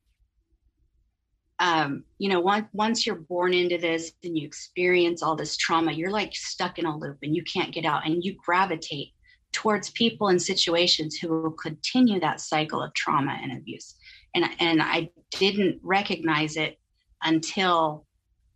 [1.58, 5.92] um, you know, once once you're born into this and you experience all this trauma,
[5.92, 9.08] you're like stuck in a loop and you can't get out and you gravitate
[9.54, 13.94] towards people and situations who will continue that cycle of trauma and abuse.
[14.34, 16.78] And and I didn't recognize it
[17.22, 18.04] until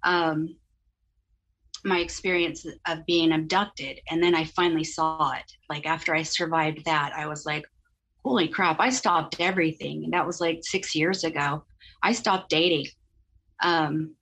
[0.03, 0.57] um,
[1.85, 5.51] my experience of being abducted, and then I finally saw it.
[5.71, 7.65] Like after I survived that, I was like,
[8.25, 11.65] "Holy crap!" I stopped everything, and that was like six years ago.
[12.03, 12.87] I stopped dating
[13.63, 14.15] um,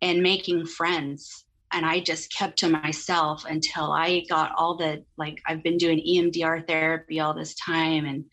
[0.00, 5.40] and making friends and I just kept to myself until I got all the like
[5.46, 8.24] I've been doing EMDR therapy all this time and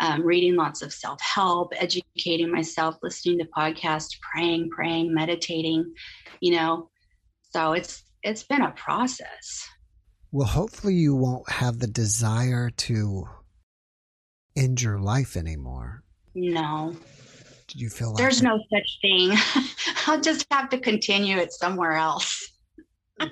[0.00, 5.92] um, reading lots of self help, educating myself, listening to podcasts, praying, praying, meditating,
[6.40, 6.90] you know.
[7.50, 9.66] So it's it's been a process.
[10.32, 13.28] Well, hopefully you won't have the desire to
[14.54, 16.02] end your life anymore.
[16.34, 16.94] No.
[17.68, 19.32] Did you feel like there's no such thing?
[20.06, 22.52] I'll just have to continue it somewhere else.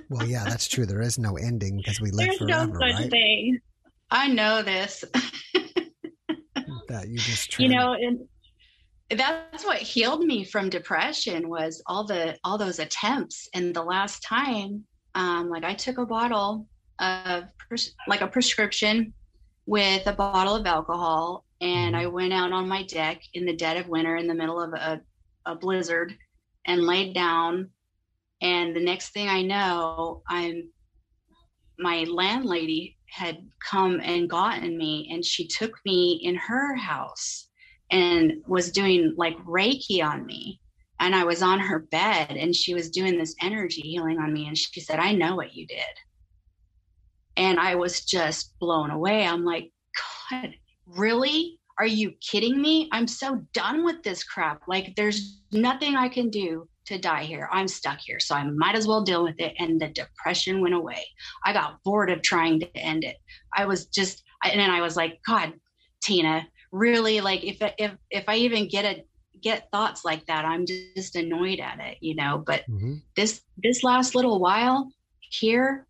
[0.08, 0.86] Well, yeah, that's true.
[0.86, 3.10] There is no ending because we live there's forever, no such right?
[3.10, 3.58] thing.
[4.10, 5.04] I know this.
[6.88, 8.20] that you just you know, and
[9.10, 13.48] that's what healed me from depression was all the all those attempts.
[13.54, 16.66] And the last time, um, like I took a bottle
[16.98, 19.12] of pres- like a prescription
[19.66, 23.78] with a bottle of alcohol and I went out on my deck in the dead
[23.78, 25.00] of winter in the middle of a,
[25.46, 26.14] a blizzard
[26.66, 27.70] and laid down.
[28.44, 30.68] And the next thing I know, I'm
[31.78, 33.38] my landlady had
[33.68, 37.48] come and gotten me, and she took me in her house
[37.90, 40.60] and was doing like Reiki on me.
[41.00, 44.46] And I was on her bed, and she was doing this energy healing on me.
[44.46, 45.94] And she said, I know what you did.
[47.38, 49.26] And I was just blown away.
[49.26, 49.72] I'm like,
[50.30, 50.54] God,
[50.86, 51.58] really?
[51.78, 52.90] Are you kidding me?
[52.92, 54.62] I'm so done with this crap.
[54.68, 57.48] Like, there's nothing I can do to die here.
[57.50, 58.20] I'm stuck here.
[58.20, 59.54] So I might as well deal with it.
[59.58, 61.04] And the depression went away.
[61.44, 63.16] I got bored of trying to end it.
[63.56, 65.54] I was just, and then I was like, God,
[66.02, 67.20] Tina, really?
[67.20, 69.04] Like, if, if, if I even get a,
[69.40, 72.94] get thoughts like that, I'm just annoyed at it, you know, but mm-hmm.
[73.16, 75.86] this, this last little while here,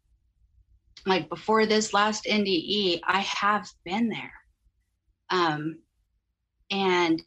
[1.06, 4.32] like before this last NDE, I have been there.
[5.30, 5.78] Um,
[6.70, 7.22] and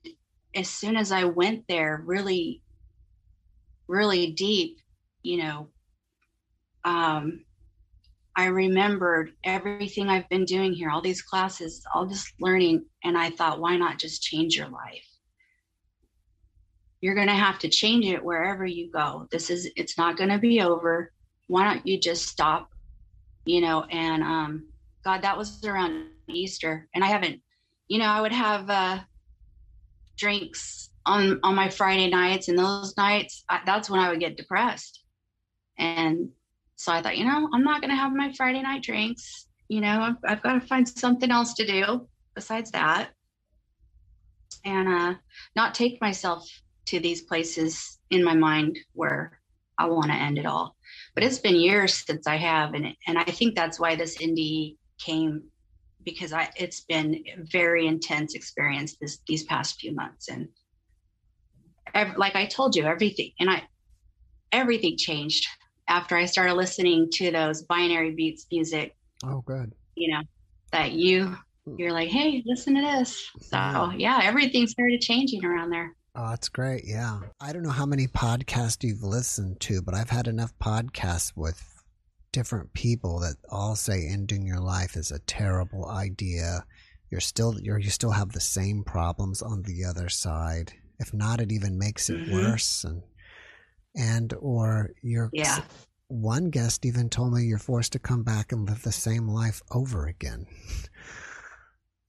[0.55, 2.61] as soon as I went there, really,
[3.88, 4.79] really deep,
[5.23, 5.69] you know,
[6.83, 7.43] um,
[8.35, 13.31] I remembered everything I've been doing here, all these classes, all this learning, and I
[13.31, 15.07] thought, why not just change your life?
[17.01, 19.27] You're going to have to change it wherever you go.
[19.31, 21.11] This is, it's not going to be over.
[21.47, 22.71] Why don't you just stop,
[23.45, 23.83] you know?
[23.83, 24.67] And um,
[25.03, 27.41] God, that was around Easter, and I haven't
[27.88, 28.99] you know, I would have uh,
[30.18, 34.38] drinks on on my Friday nights, and those nights, I, that's when I would get
[34.38, 35.03] depressed.
[35.78, 36.30] And
[36.76, 39.47] so I thought, you know, I'm not going to have my Friday night drinks.
[39.68, 43.09] You know, I've, I've got to find something else to do besides that,
[44.65, 45.13] and uh,
[45.55, 46.47] not take myself
[46.86, 49.39] to these places in my mind where
[49.78, 50.76] I want to end it all.
[51.13, 54.78] But it's been years since I have, and and I think that's why this NDE
[54.99, 55.43] came
[56.03, 60.47] because I it's been a very intense experience this these past few months and
[62.17, 63.63] like I told you everything and I
[64.51, 65.45] everything changed
[65.87, 68.95] after I started listening to those binaural beats music.
[69.23, 69.73] Oh good.
[69.95, 70.21] You know,
[70.71, 71.35] that you
[71.65, 71.75] hmm.
[71.77, 73.29] you're like, hey, listen to this.
[73.41, 75.95] So yeah, yeah everything started changing around there.
[76.15, 76.83] Oh, that's great.
[76.85, 77.19] Yeah.
[77.39, 81.76] I don't know how many podcasts you've listened to, but I've had enough podcasts with
[82.38, 86.63] different people that all say ending your life is a terrible idea.
[87.09, 90.71] You're still you're you still have the same problems on the other side.
[90.99, 92.35] If not, it even makes it mm-hmm.
[92.35, 92.83] worse.
[92.83, 93.01] And
[93.95, 95.61] and or you're yeah.
[96.09, 99.63] One guest even told me you're forced to come back and live the same life
[99.71, 100.45] over again.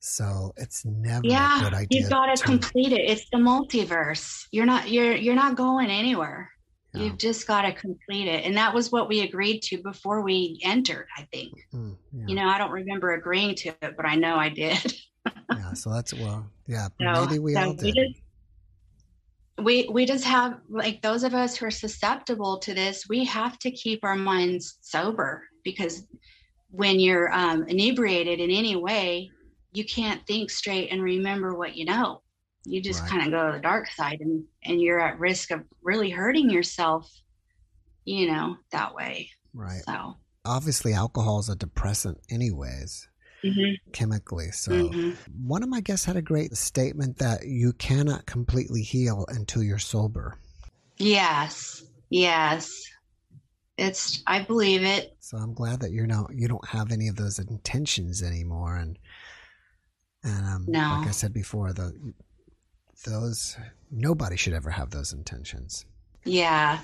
[0.00, 2.00] So it's never yeah, a good idea.
[2.00, 3.10] You've got to complete it.
[3.10, 4.46] It's the multiverse.
[4.52, 6.50] You're not you're you're not going anywhere.
[6.94, 7.02] Yeah.
[7.02, 8.44] You've just got to complete it.
[8.44, 11.52] And that was what we agreed to before we entered, I think.
[11.74, 12.24] Mm, yeah.
[12.26, 14.94] You know, I don't remember agreeing to it, but I know I did.
[15.54, 17.82] yeah, so that's well, yeah, so, maybe we so all did.
[17.84, 18.22] We just,
[19.58, 23.58] we we just have like those of us who are susceptible to this, we have
[23.58, 26.06] to keep our minds sober because
[26.70, 29.30] when you're um, inebriated in any way,
[29.72, 32.22] you can't think straight and remember what you know
[32.64, 33.10] you just right.
[33.10, 36.50] kind of go to the dark side and and you're at risk of really hurting
[36.50, 37.10] yourself
[38.04, 43.08] you know that way right so obviously alcohol is a depressant anyways
[43.44, 43.74] mm-hmm.
[43.92, 45.10] chemically so mm-hmm.
[45.46, 49.78] one of my guests had a great statement that you cannot completely heal until you're
[49.78, 50.38] sober
[50.98, 52.84] yes yes
[53.76, 57.16] it's i believe it so i'm glad that you're now you don't have any of
[57.16, 58.98] those intentions anymore and
[60.24, 60.98] and um, no.
[60.98, 61.92] like I said before, the
[63.04, 63.56] those
[63.90, 65.86] nobody should ever have those intentions.
[66.24, 66.80] Yeah.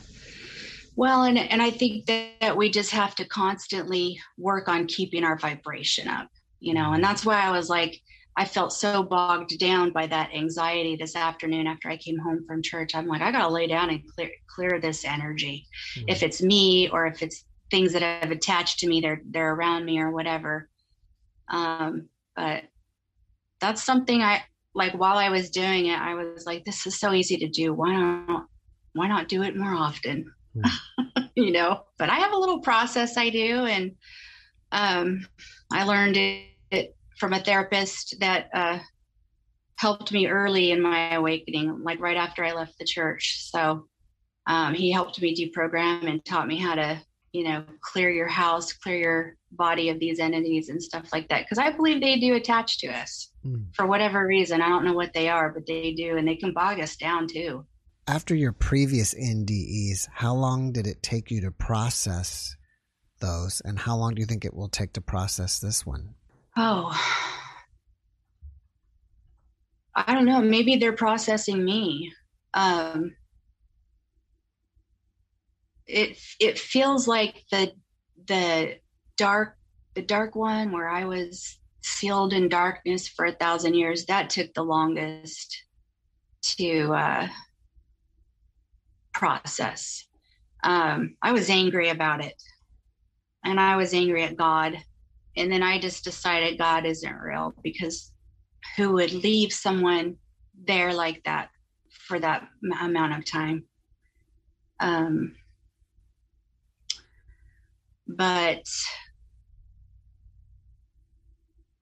[0.96, 5.36] Well, and and I think that we just have to constantly work on keeping our
[5.36, 6.28] vibration up,
[6.60, 8.00] you know, and that's why I was like
[8.36, 12.62] I felt so bogged down by that anxiety this afternoon after I came home from
[12.62, 12.94] church.
[12.94, 15.66] I'm like, I gotta lay down and clear clear this energy.
[15.96, 16.08] Mm-hmm.
[16.08, 19.84] If it's me or if it's things that have attached to me, they're they're around
[19.84, 20.68] me or whatever.
[21.48, 22.64] Um, but
[23.60, 24.42] that's something I
[24.74, 27.72] like while I was doing it, I was like, this is so easy to do.
[27.72, 28.46] Why not
[28.92, 30.32] why not do it more often?
[30.56, 31.30] Mm.
[31.34, 33.92] you know, but I have a little process I do and
[34.72, 35.26] um
[35.72, 38.78] I learned it, it from a therapist that uh
[39.76, 43.50] helped me early in my awakening, like right after I left the church.
[43.50, 43.86] So
[44.46, 47.00] um, he helped me deprogram and taught me how to,
[47.34, 51.42] you know, clear your house, clear your body of these entities and stuff like that.
[51.42, 53.66] Because I believe they do attach to us mm.
[53.74, 54.62] for whatever reason.
[54.62, 57.26] I don't know what they are, but they do, and they can bog us down
[57.26, 57.66] too.
[58.06, 62.54] After your previous NDEs, how long did it take you to process
[63.20, 66.14] those, and how long do you think it will take to process this one?
[66.56, 66.96] Oh,
[69.96, 70.40] I don't know.
[70.40, 72.12] Maybe they're processing me.
[72.52, 73.16] Um,
[75.86, 77.72] it it feels like the
[78.26, 78.78] the
[79.16, 79.56] dark
[79.94, 84.06] the dark one where I was sealed in darkness for a thousand years.
[84.06, 85.64] That took the longest
[86.42, 87.28] to uh,
[89.12, 90.06] process.
[90.62, 92.40] Um, I was angry about it,
[93.44, 94.78] and I was angry at God.
[95.36, 98.12] And then I just decided God isn't real because
[98.76, 100.16] who would leave someone
[100.66, 101.50] there like that
[101.90, 102.46] for that
[102.80, 103.64] amount of time.
[104.80, 105.34] Um,
[108.06, 108.66] but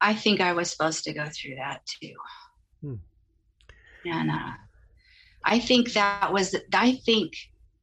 [0.00, 2.14] I think I was supposed to go through that too.
[2.80, 2.94] Hmm.
[4.04, 4.52] And uh,
[5.44, 7.34] I think that was, I think,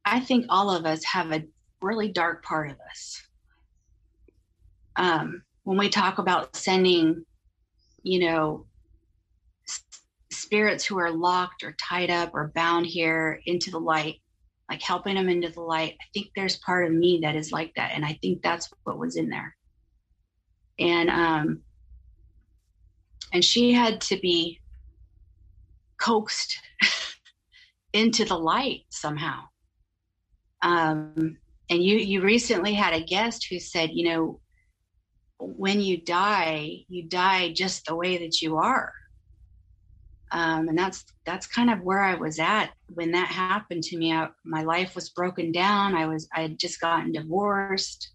[0.04, 1.44] I think all of us have a
[1.80, 3.22] really dark part of us.
[4.96, 7.24] Um, when we talk about sending,
[8.02, 8.66] you know,
[10.30, 14.20] spirits who are locked or tied up or bound here into the light,
[14.70, 15.96] like helping them into the light.
[16.00, 17.90] I think there's part of me that is like that.
[17.92, 19.56] And I think that's what was in there.
[20.78, 21.62] And, um,
[23.32, 24.60] and she had to be
[26.00, 26.56] coaxed
[27.92, 29.42] into the light somehow.
[30.62, 31.36] Um,
[31.68, 34.40] and you, you recently had a guest who said, you know,
[35.38, 38.92] when you die, you die just the way that you are
[40.32, 44.12] um, and that's that's kind of where I was at when that happened to me.
[44.12, 45.94] I, my life was broken down.
[45.94, 48.12] I was I had just gotten divorced.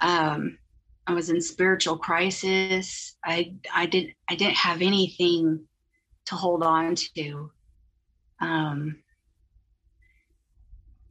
[0.00, 0.58] Um,
[1.06, 3.16] I was in spiritual crisis.
[3.24, 5.66] I I didn't I didn't have anything
[6.26, 7.50] to hold on to.
[8.40, 9.02] Um,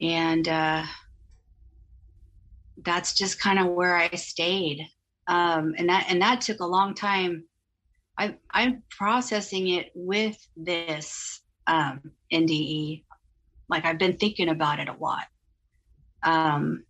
[0.01, 0.83] and uh,
[2.83, 4.87] that's just kind of where I stayed.
[5.27, 7.45] Um, and that and that took a long time
[8.17, 13.03] I, I'm processing it with this um, NDE.
[13.67, 15.25] Like I've been thinking about it a lot.
[16.23, 16.83] Um,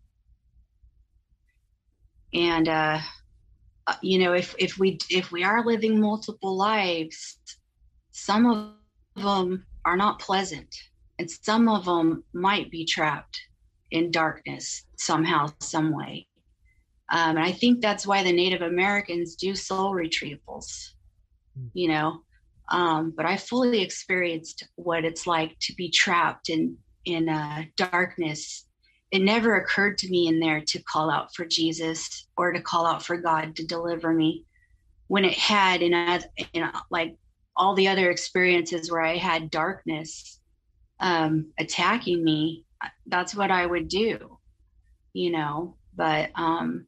[2.34, 3.00] and uh,
[3.88, 7.38] uh, you know, if if we if we are living multiple lives,
[8.12, 8.74] some of
[9.16, 10.74] them are not pleasant,
[11.20, 13.40] and some of them might be trapped
[13.92, 16.28] in darkness somehow, some way.
[17.12, 20.95] Um, and I think that's why the Native Americans do soul retrievals
[21.74, 22.22] you know?
[22.70, 28.66] Um, but i fully experienced what it's like to be trapped in in uh, darkness.
[29.12, 32.86] It never occurred to me in there to call out for jesus or to call
[32.88, 34.46] out for god to deliver me.
[35.08, 36.20] When it had in, a,
[36.54, 37.16] in a, like
[37.56, 40.40] all the other experiences where i had darkness
[41.00, 42.66] um, attacking me
[43.08, 44.40] that's what i would do
[45.16, 45.78] you know?
[45.96, 46.88] But um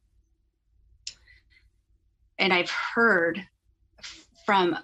[2.38, 3.44] and i've heard
[4.48, 4.76] from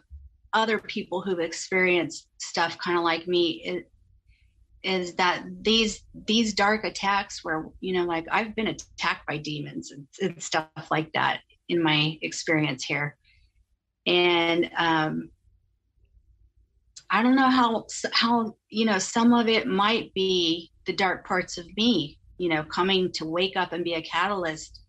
[0.52, 3.82] other people who've experienced stuff kind of like me
[4.84, 9.92] is, that these these dark attacks where you know like i've been attacked by demons
[9.92, 11.40] and, and stuff like that
[11.70, 13.16] in my experience here.
[14.06, 15.30] And um
[17.10, 21.58] i don't know how how you know some of it might be the dark parts
[21.58, 24.82] of me you know coming to wake up and be a catalyst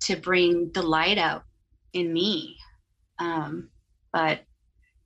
[0.00, 1.44] to bring the light out
[1.94, 2.54] in me
[3.18, 3.70] um,
[4.12, 4.40] but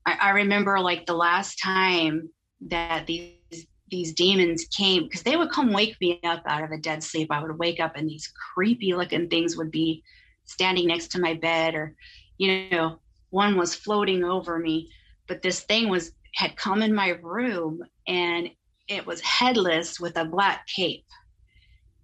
[0.07, 2.31] I, I remember like the last time
[2.69, 6.79] that these these demons came because they would come wake me up out of a
[6.79, 7.31] dead sleep.
[7.31, 10.03] I would wake up and these creepy looking things would be
[10.47, 11.95] standing next to my bed, or
[12.39, 13.01] you know,
[13.31, 14.91] one was floating over me.
[15.29, 18.49] But this thing was had come in my room and
[18.89, 21.05] it was headless with a black cape.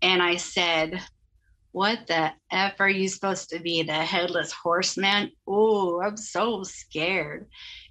[0.02, 1.02] And I said,
[1.72, 3.82] what the F are you supposed to be?
[3.82, 5.32] The headless horseman?
[5.46, 7.46] Oh, I'm so scared.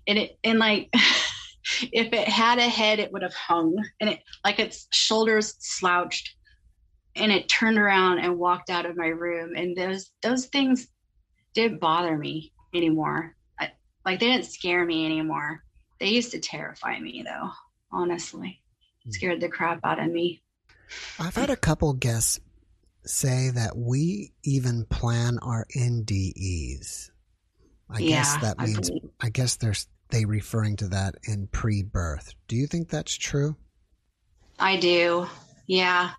[0.08, 0.90] And it, and like,
[1.82, 6.36] if it had a head, it would have hung and it, like its shoulders slouched
[7.16, 9.54] and it turned around and walked out of my room.
[9.56, 10.88] And those, those things
[11.54, 13.36] didn't bother me anymore.
[13.60, 13.72] I,
[14.06, 15.64] Like they didn't scare me anymore.
[16.00, 17.50] They used to terrify me though,
[17.92, 18.62] honestly.
[19.04, 19.12] Hmm.
[19.12, 20.42] Scared the crap out of me.
[21.20, 22.40] I've had a couple guests
[23.10, 27.10] say that we even plan our NDEs.
[27.90, 32.34] I yeah, guess that means I, I guess there's they referring to that in pre-birth.
[32.48, 33.56] Do you think that's true?
[34.60, 35.28] I do.
[35.68, 36.12] Yeah.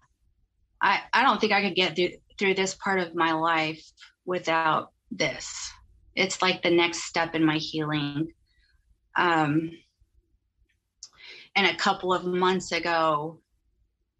[0.80, 3.82] I I don't think I could get through through this part of my life
[4.24, 5.70] without this.
[6.14, 8.32] It's like the next step in my healing.
[9.16, 9.72] Um
[11.56, 13.40] and a couple of months ago,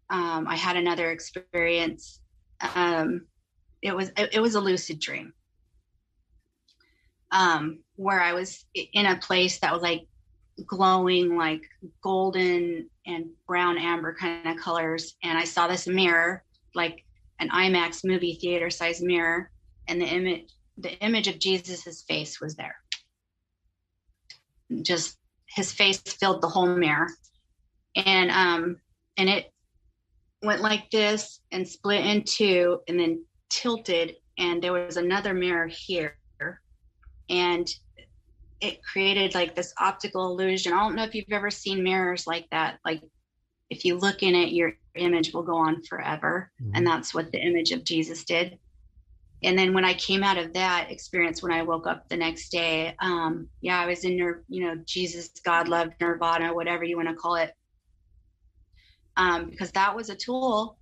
[0.09, 2.19] um, I had another experience.
[2.61, 3.25] Um,
[3.81, 5.33] it was it, it was a lucid dream.
[7.31, 10.07] Um, where I was in a place that was like
[10.65, 11.61] glowing, like
[12.01, 16.43] golden and brown amber kind of colors, and I saw this mirror,
[16.73, 17.05] like
[17.39, 19.51] an IMAX movie theater size mirror,
[19.87, 22.75] and the image the image of Jesus's face was there.
[24.81, 27.09] Just his face filled the whole mirror,
[27.95, 28.77] and um,
[29.17, 29.51] and it
[30.41, 35.67] went like this and split in two, and then tilted, and there was another mirror
[35.67, 36.15] here
[37.29, 37.69] and
[38.61, 40.73] it created like this optical illusion.
[40.73, 42.79] I don't know if you've ever seen mirrors like that.
[42.83, 43.01] Like
[43.69, 46.51] if you look in it, your image will go on forever.
[46.61, 46.75] Mm-hmm.
[46.75, 48.57] And that's what the image of Jesus did.
[49.41, 52.49] And then when I came out of that experience, when I woke up the next
[52.49, 56.97] day, um, yeah, I was in your, you know, Jesus, God, love, Nirvana, whatever you
[56.97, 57.53] want to call it.
[59.19, 60.77] Um, because that was a tool.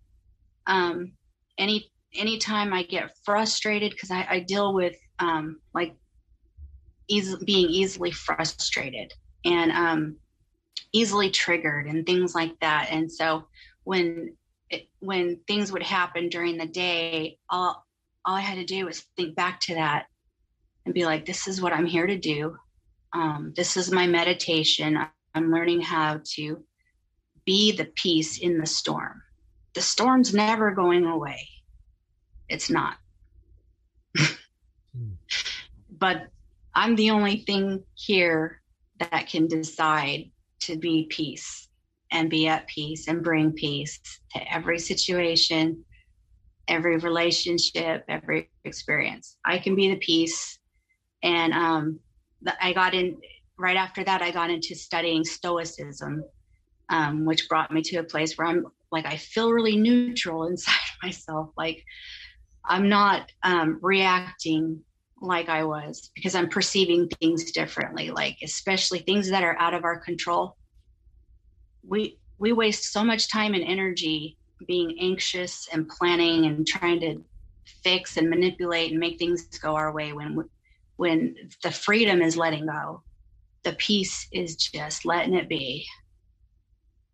[0.67, 1.13] Um,
[1.57, 5.95] any anytime I get frustrated, because I, I deal with um, like
[7.07, 9.11] being easily frustrated
[9.43, 10.17] and um,
[10.93, 12.89] easily triggered and things like that.
[12.91, 13.47] And so
[13.85, 14.35] when
[14.69, 17.85] it, when things would happen during the day, all
[18.23, 20.05] all I had to do was think back to that
[20.85, 22.55] and be like, "This is what I'm here to do.
[23.13, 24.99] Um, this is my meditation.
[25.33, 26.63] I'm learning how to
[27.48, 29.24] be the peace in the storm.
[29.74, 31.48] The storm's never going away.
[32.48, 32.98] It's not."
[34.18, 35.14] Hmm.
[35.89, 36.28] but
[36.74, 38.62] I'm the only thing here
[39.00, 40.32] that can decide
[40.62, 41.68] to be peace
[42.12, 44.00] and be at peace and bring peace
[44.34, 45.86] to every situation,
[46.68, 49.38] every relationship, every experience.
[49.45, 50.58] I can be the peace.
[51.22, 52.00] And um,
[52.62, 53.18] I got in
[53.58, 56.24] right after that, I got into studying Stoicism,
[56.89, 60.73] um, which brought me to a place where I'm like, I feel really neutral inside
[61.03, 61.49] myself.
[61.57, 61.83] Like,
[62.65, 64.83] I'm not um, reacting
[65.19, 69.83] like I was because I'm perceiving things differently, like especially things that are out of
[69.83, 70.57] our control.
[71.83, 77.23] We we waste so much time and energy being anxious and planning and trying to
[77.83, 80.38] fix and manipulate and make things go our way when
[80.97, 83.03] when the freedom is letting go.
[83.63, 85.85] The peace is just letting it be.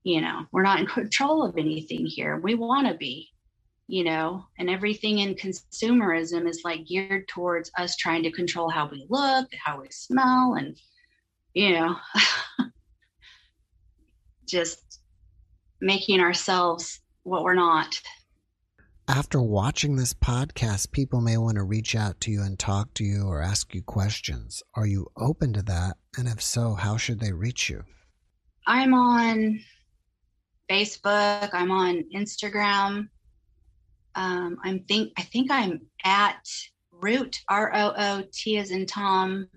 [0.03, 2.37] You know, we're not in control of anything here.
[2.37, 3.33] We want to be
[3.87, 8.87] you know, and everything in consumerism is like geared towards us trying to control how
[8.87, 10.77] we look, how we smell, and,
[11.53, 11.95] you know,
[14.47, 14.99] just
[15.81, 17.99] making ourselves what we're not.
[19.07, 23.03] After watching this podcast, people may want to reach out to you and talk to
[23.03, 24.63] you or ask you questions.
[24.75, 25.97] Are you open to that?
[26.17, 27.83] And if so, how should they reach you?
[28.65, 29.59] I'm on
[30.69, 33.09] Facebook, I'm on Instagram,
[34.15, 36.47] um, I'm think I think I'm at
[36.91, 39.47] root R O O T as in Tom,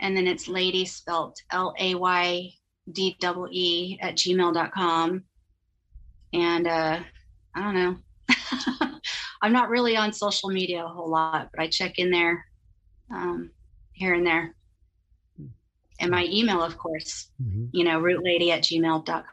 [0.00, 2.52] and then it's lady spelt L A Y
[2.90, 5.24] D double E at gmail.com.
[6.32, 7.00] And uh,
[7.54, 7.96] I don't know.
[9.42, 12.44] I'm not really on social media a whole lot, but I check in there
[13.10, 13.50] um,
[13.92, 14.54] here and there.
[16.00, 17.66] And my email, of course, mm-hmm.
[17.72, 19.24] you know, rootlady at gmail.com.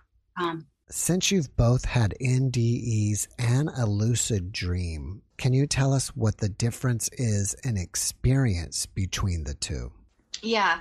[0.89, 6.49] Since you've both had NDEs and a lucid dream, can you tell us what the
[6.49, 9.91] difference is in experience between the two?
[10.41, 10.79] Yeah.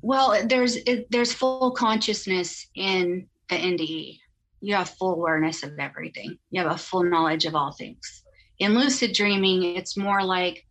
[0.00, 0.78] Well, there's
[1.10, 4.20] there's full consciousness in the NDE.
[4.60, 6.38] You have full awareness of everything.
[6.50, 8.22] You have a full knowledge of all things.
[8.58, 10.64] In lucid dreaming, it's more like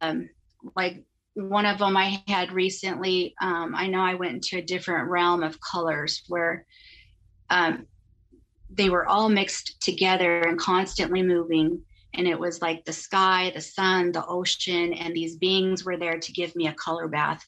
[0.00, 0.28] um,
[0.76, 1.04] like
[1.34, 3.34] one of them I had recently.
[3.40, 6.66] Um, I know I went into a different realm of colors where
[7.50, 7.86] um,
[8.72, 11.82] they were all mixed together and constantly moving.
[12.14, 16.18] And it was like the sky, the sun, the ocean, and these beings were there
[16.18, 17.44] to give me a color bath.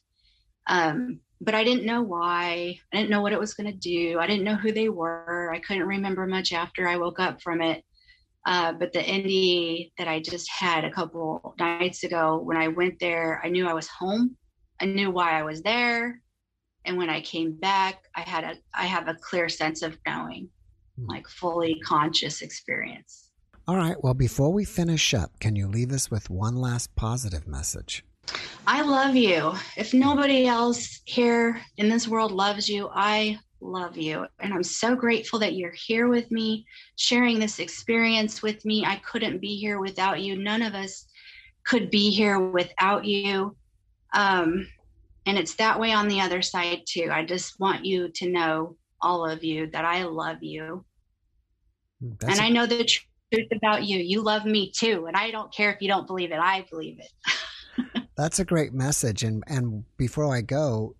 [0.69, 2.77] Um, but I didn't know why.
[2.93, 4.19] I didn't know what it was going to do.
[4.19, 5.51] I didn't know who they were.
[5.53, 7.83] I couldn't remember much after I woke up from it.
[8.45, 12.99] Uh, but the NDE that I just had a couple nights ago, when I went
[12.99, 14.37] there, I knew I was home.
[14.81, 16.21] I knew why I was there.
[16.85, 20.49] And when I came back, I had a I have a clear sense of knowing,
[20.97, 21.05] hmm.
[21.07, 23.29] like fully conscious experience.
[23.67, 23.95] All right.
[24.03, 28.03] Well, before we finish up, can you leave us with one last positive message?
[28.67, 29.53] I love you.
[29.77, 34.25] If nobody else here in this world loves you, I love you.
[34.39, 36.65] And I'm so grateful that you're here with me,
[36.97, 38.85] sharing this experience with me.
[38.85, 40.37] I couldn't be here without you.
[40.37, 41.05] None of us
[41.63, 43.55] could be here without you.
[44.13, 44.67] Um,
[45.25, 47.09] and it's that way on the other side, too.
[47.11, 50.85] I just want you to know, all of you, that I love you.
[52.19, 53.97] That's and I know the truth about you.
[53.97, 55.05] You love me too.
[55.07, 58.03] And I don't care if you don't believe it, I believe it.
[58.17, 59.23] That's a great message.
[59.23, 60.95] And and before I go,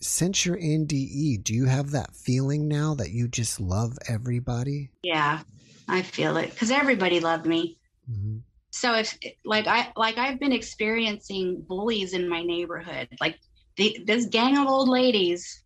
[0.00, 4.90] since you're NDE, do you have that feeling now that you just love everybody?
[5.02, 5.40] Yeah,
[5.88, 7.78] I feel it because everybody loved me.
[8.10, 8.38] Mm-hmm.
[8.70, 13.38] So if like I like I've been experiencing bullies in my neighborhood, like
[13.76, 15.62] the, this gang of old ladies,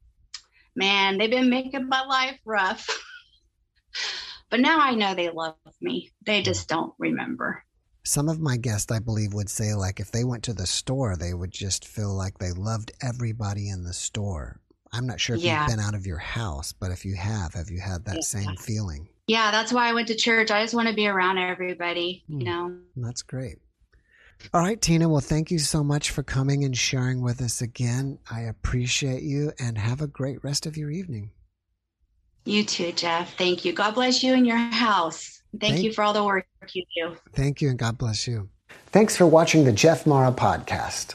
[0.74, 2.88] man, they've been making my life rough.
[4.50, 6.12] but now I know they love me.
[6.24, 7.64] They just don't remember
[8.04, 11.16] some of my guests, I believe, would say, like, if they went to the store,
[11.16, 14.60] they would just feel like they loved everybody in the store.
[14.92, 15.60] I'm not sure if yeah.
[15.60, 18.20] you've been out of your house, but if you have, have you had that yeah.
[18.22, 19.08] same feeling?
[19.26, 20.50] Yeah, that's why I went to church.
[20.50, 22.44] I just want to be around everybody, you hmm.
[22.44, 22.76] know.
[22.96, 23.58] That's great.
[24.52, 25.08] All right, Tina.
[25.08, 28.18] Well, thank you so much for coming and sharing with us again.
[28.30, 31.30] I appreciate you and have a great rest of your evening.
[32.44, 33.36] You too, Jeff.
[33.36, 33.72] Thank you.
[33.72, 35.42] God bless you and your house.
[35.52, 37.16] Thank, Thank you for all the work you do.
[37.32, 38.48] Thank you, and God bless you.
[38.86, 41.14] Thanks for watching the Jeff Mara podcast.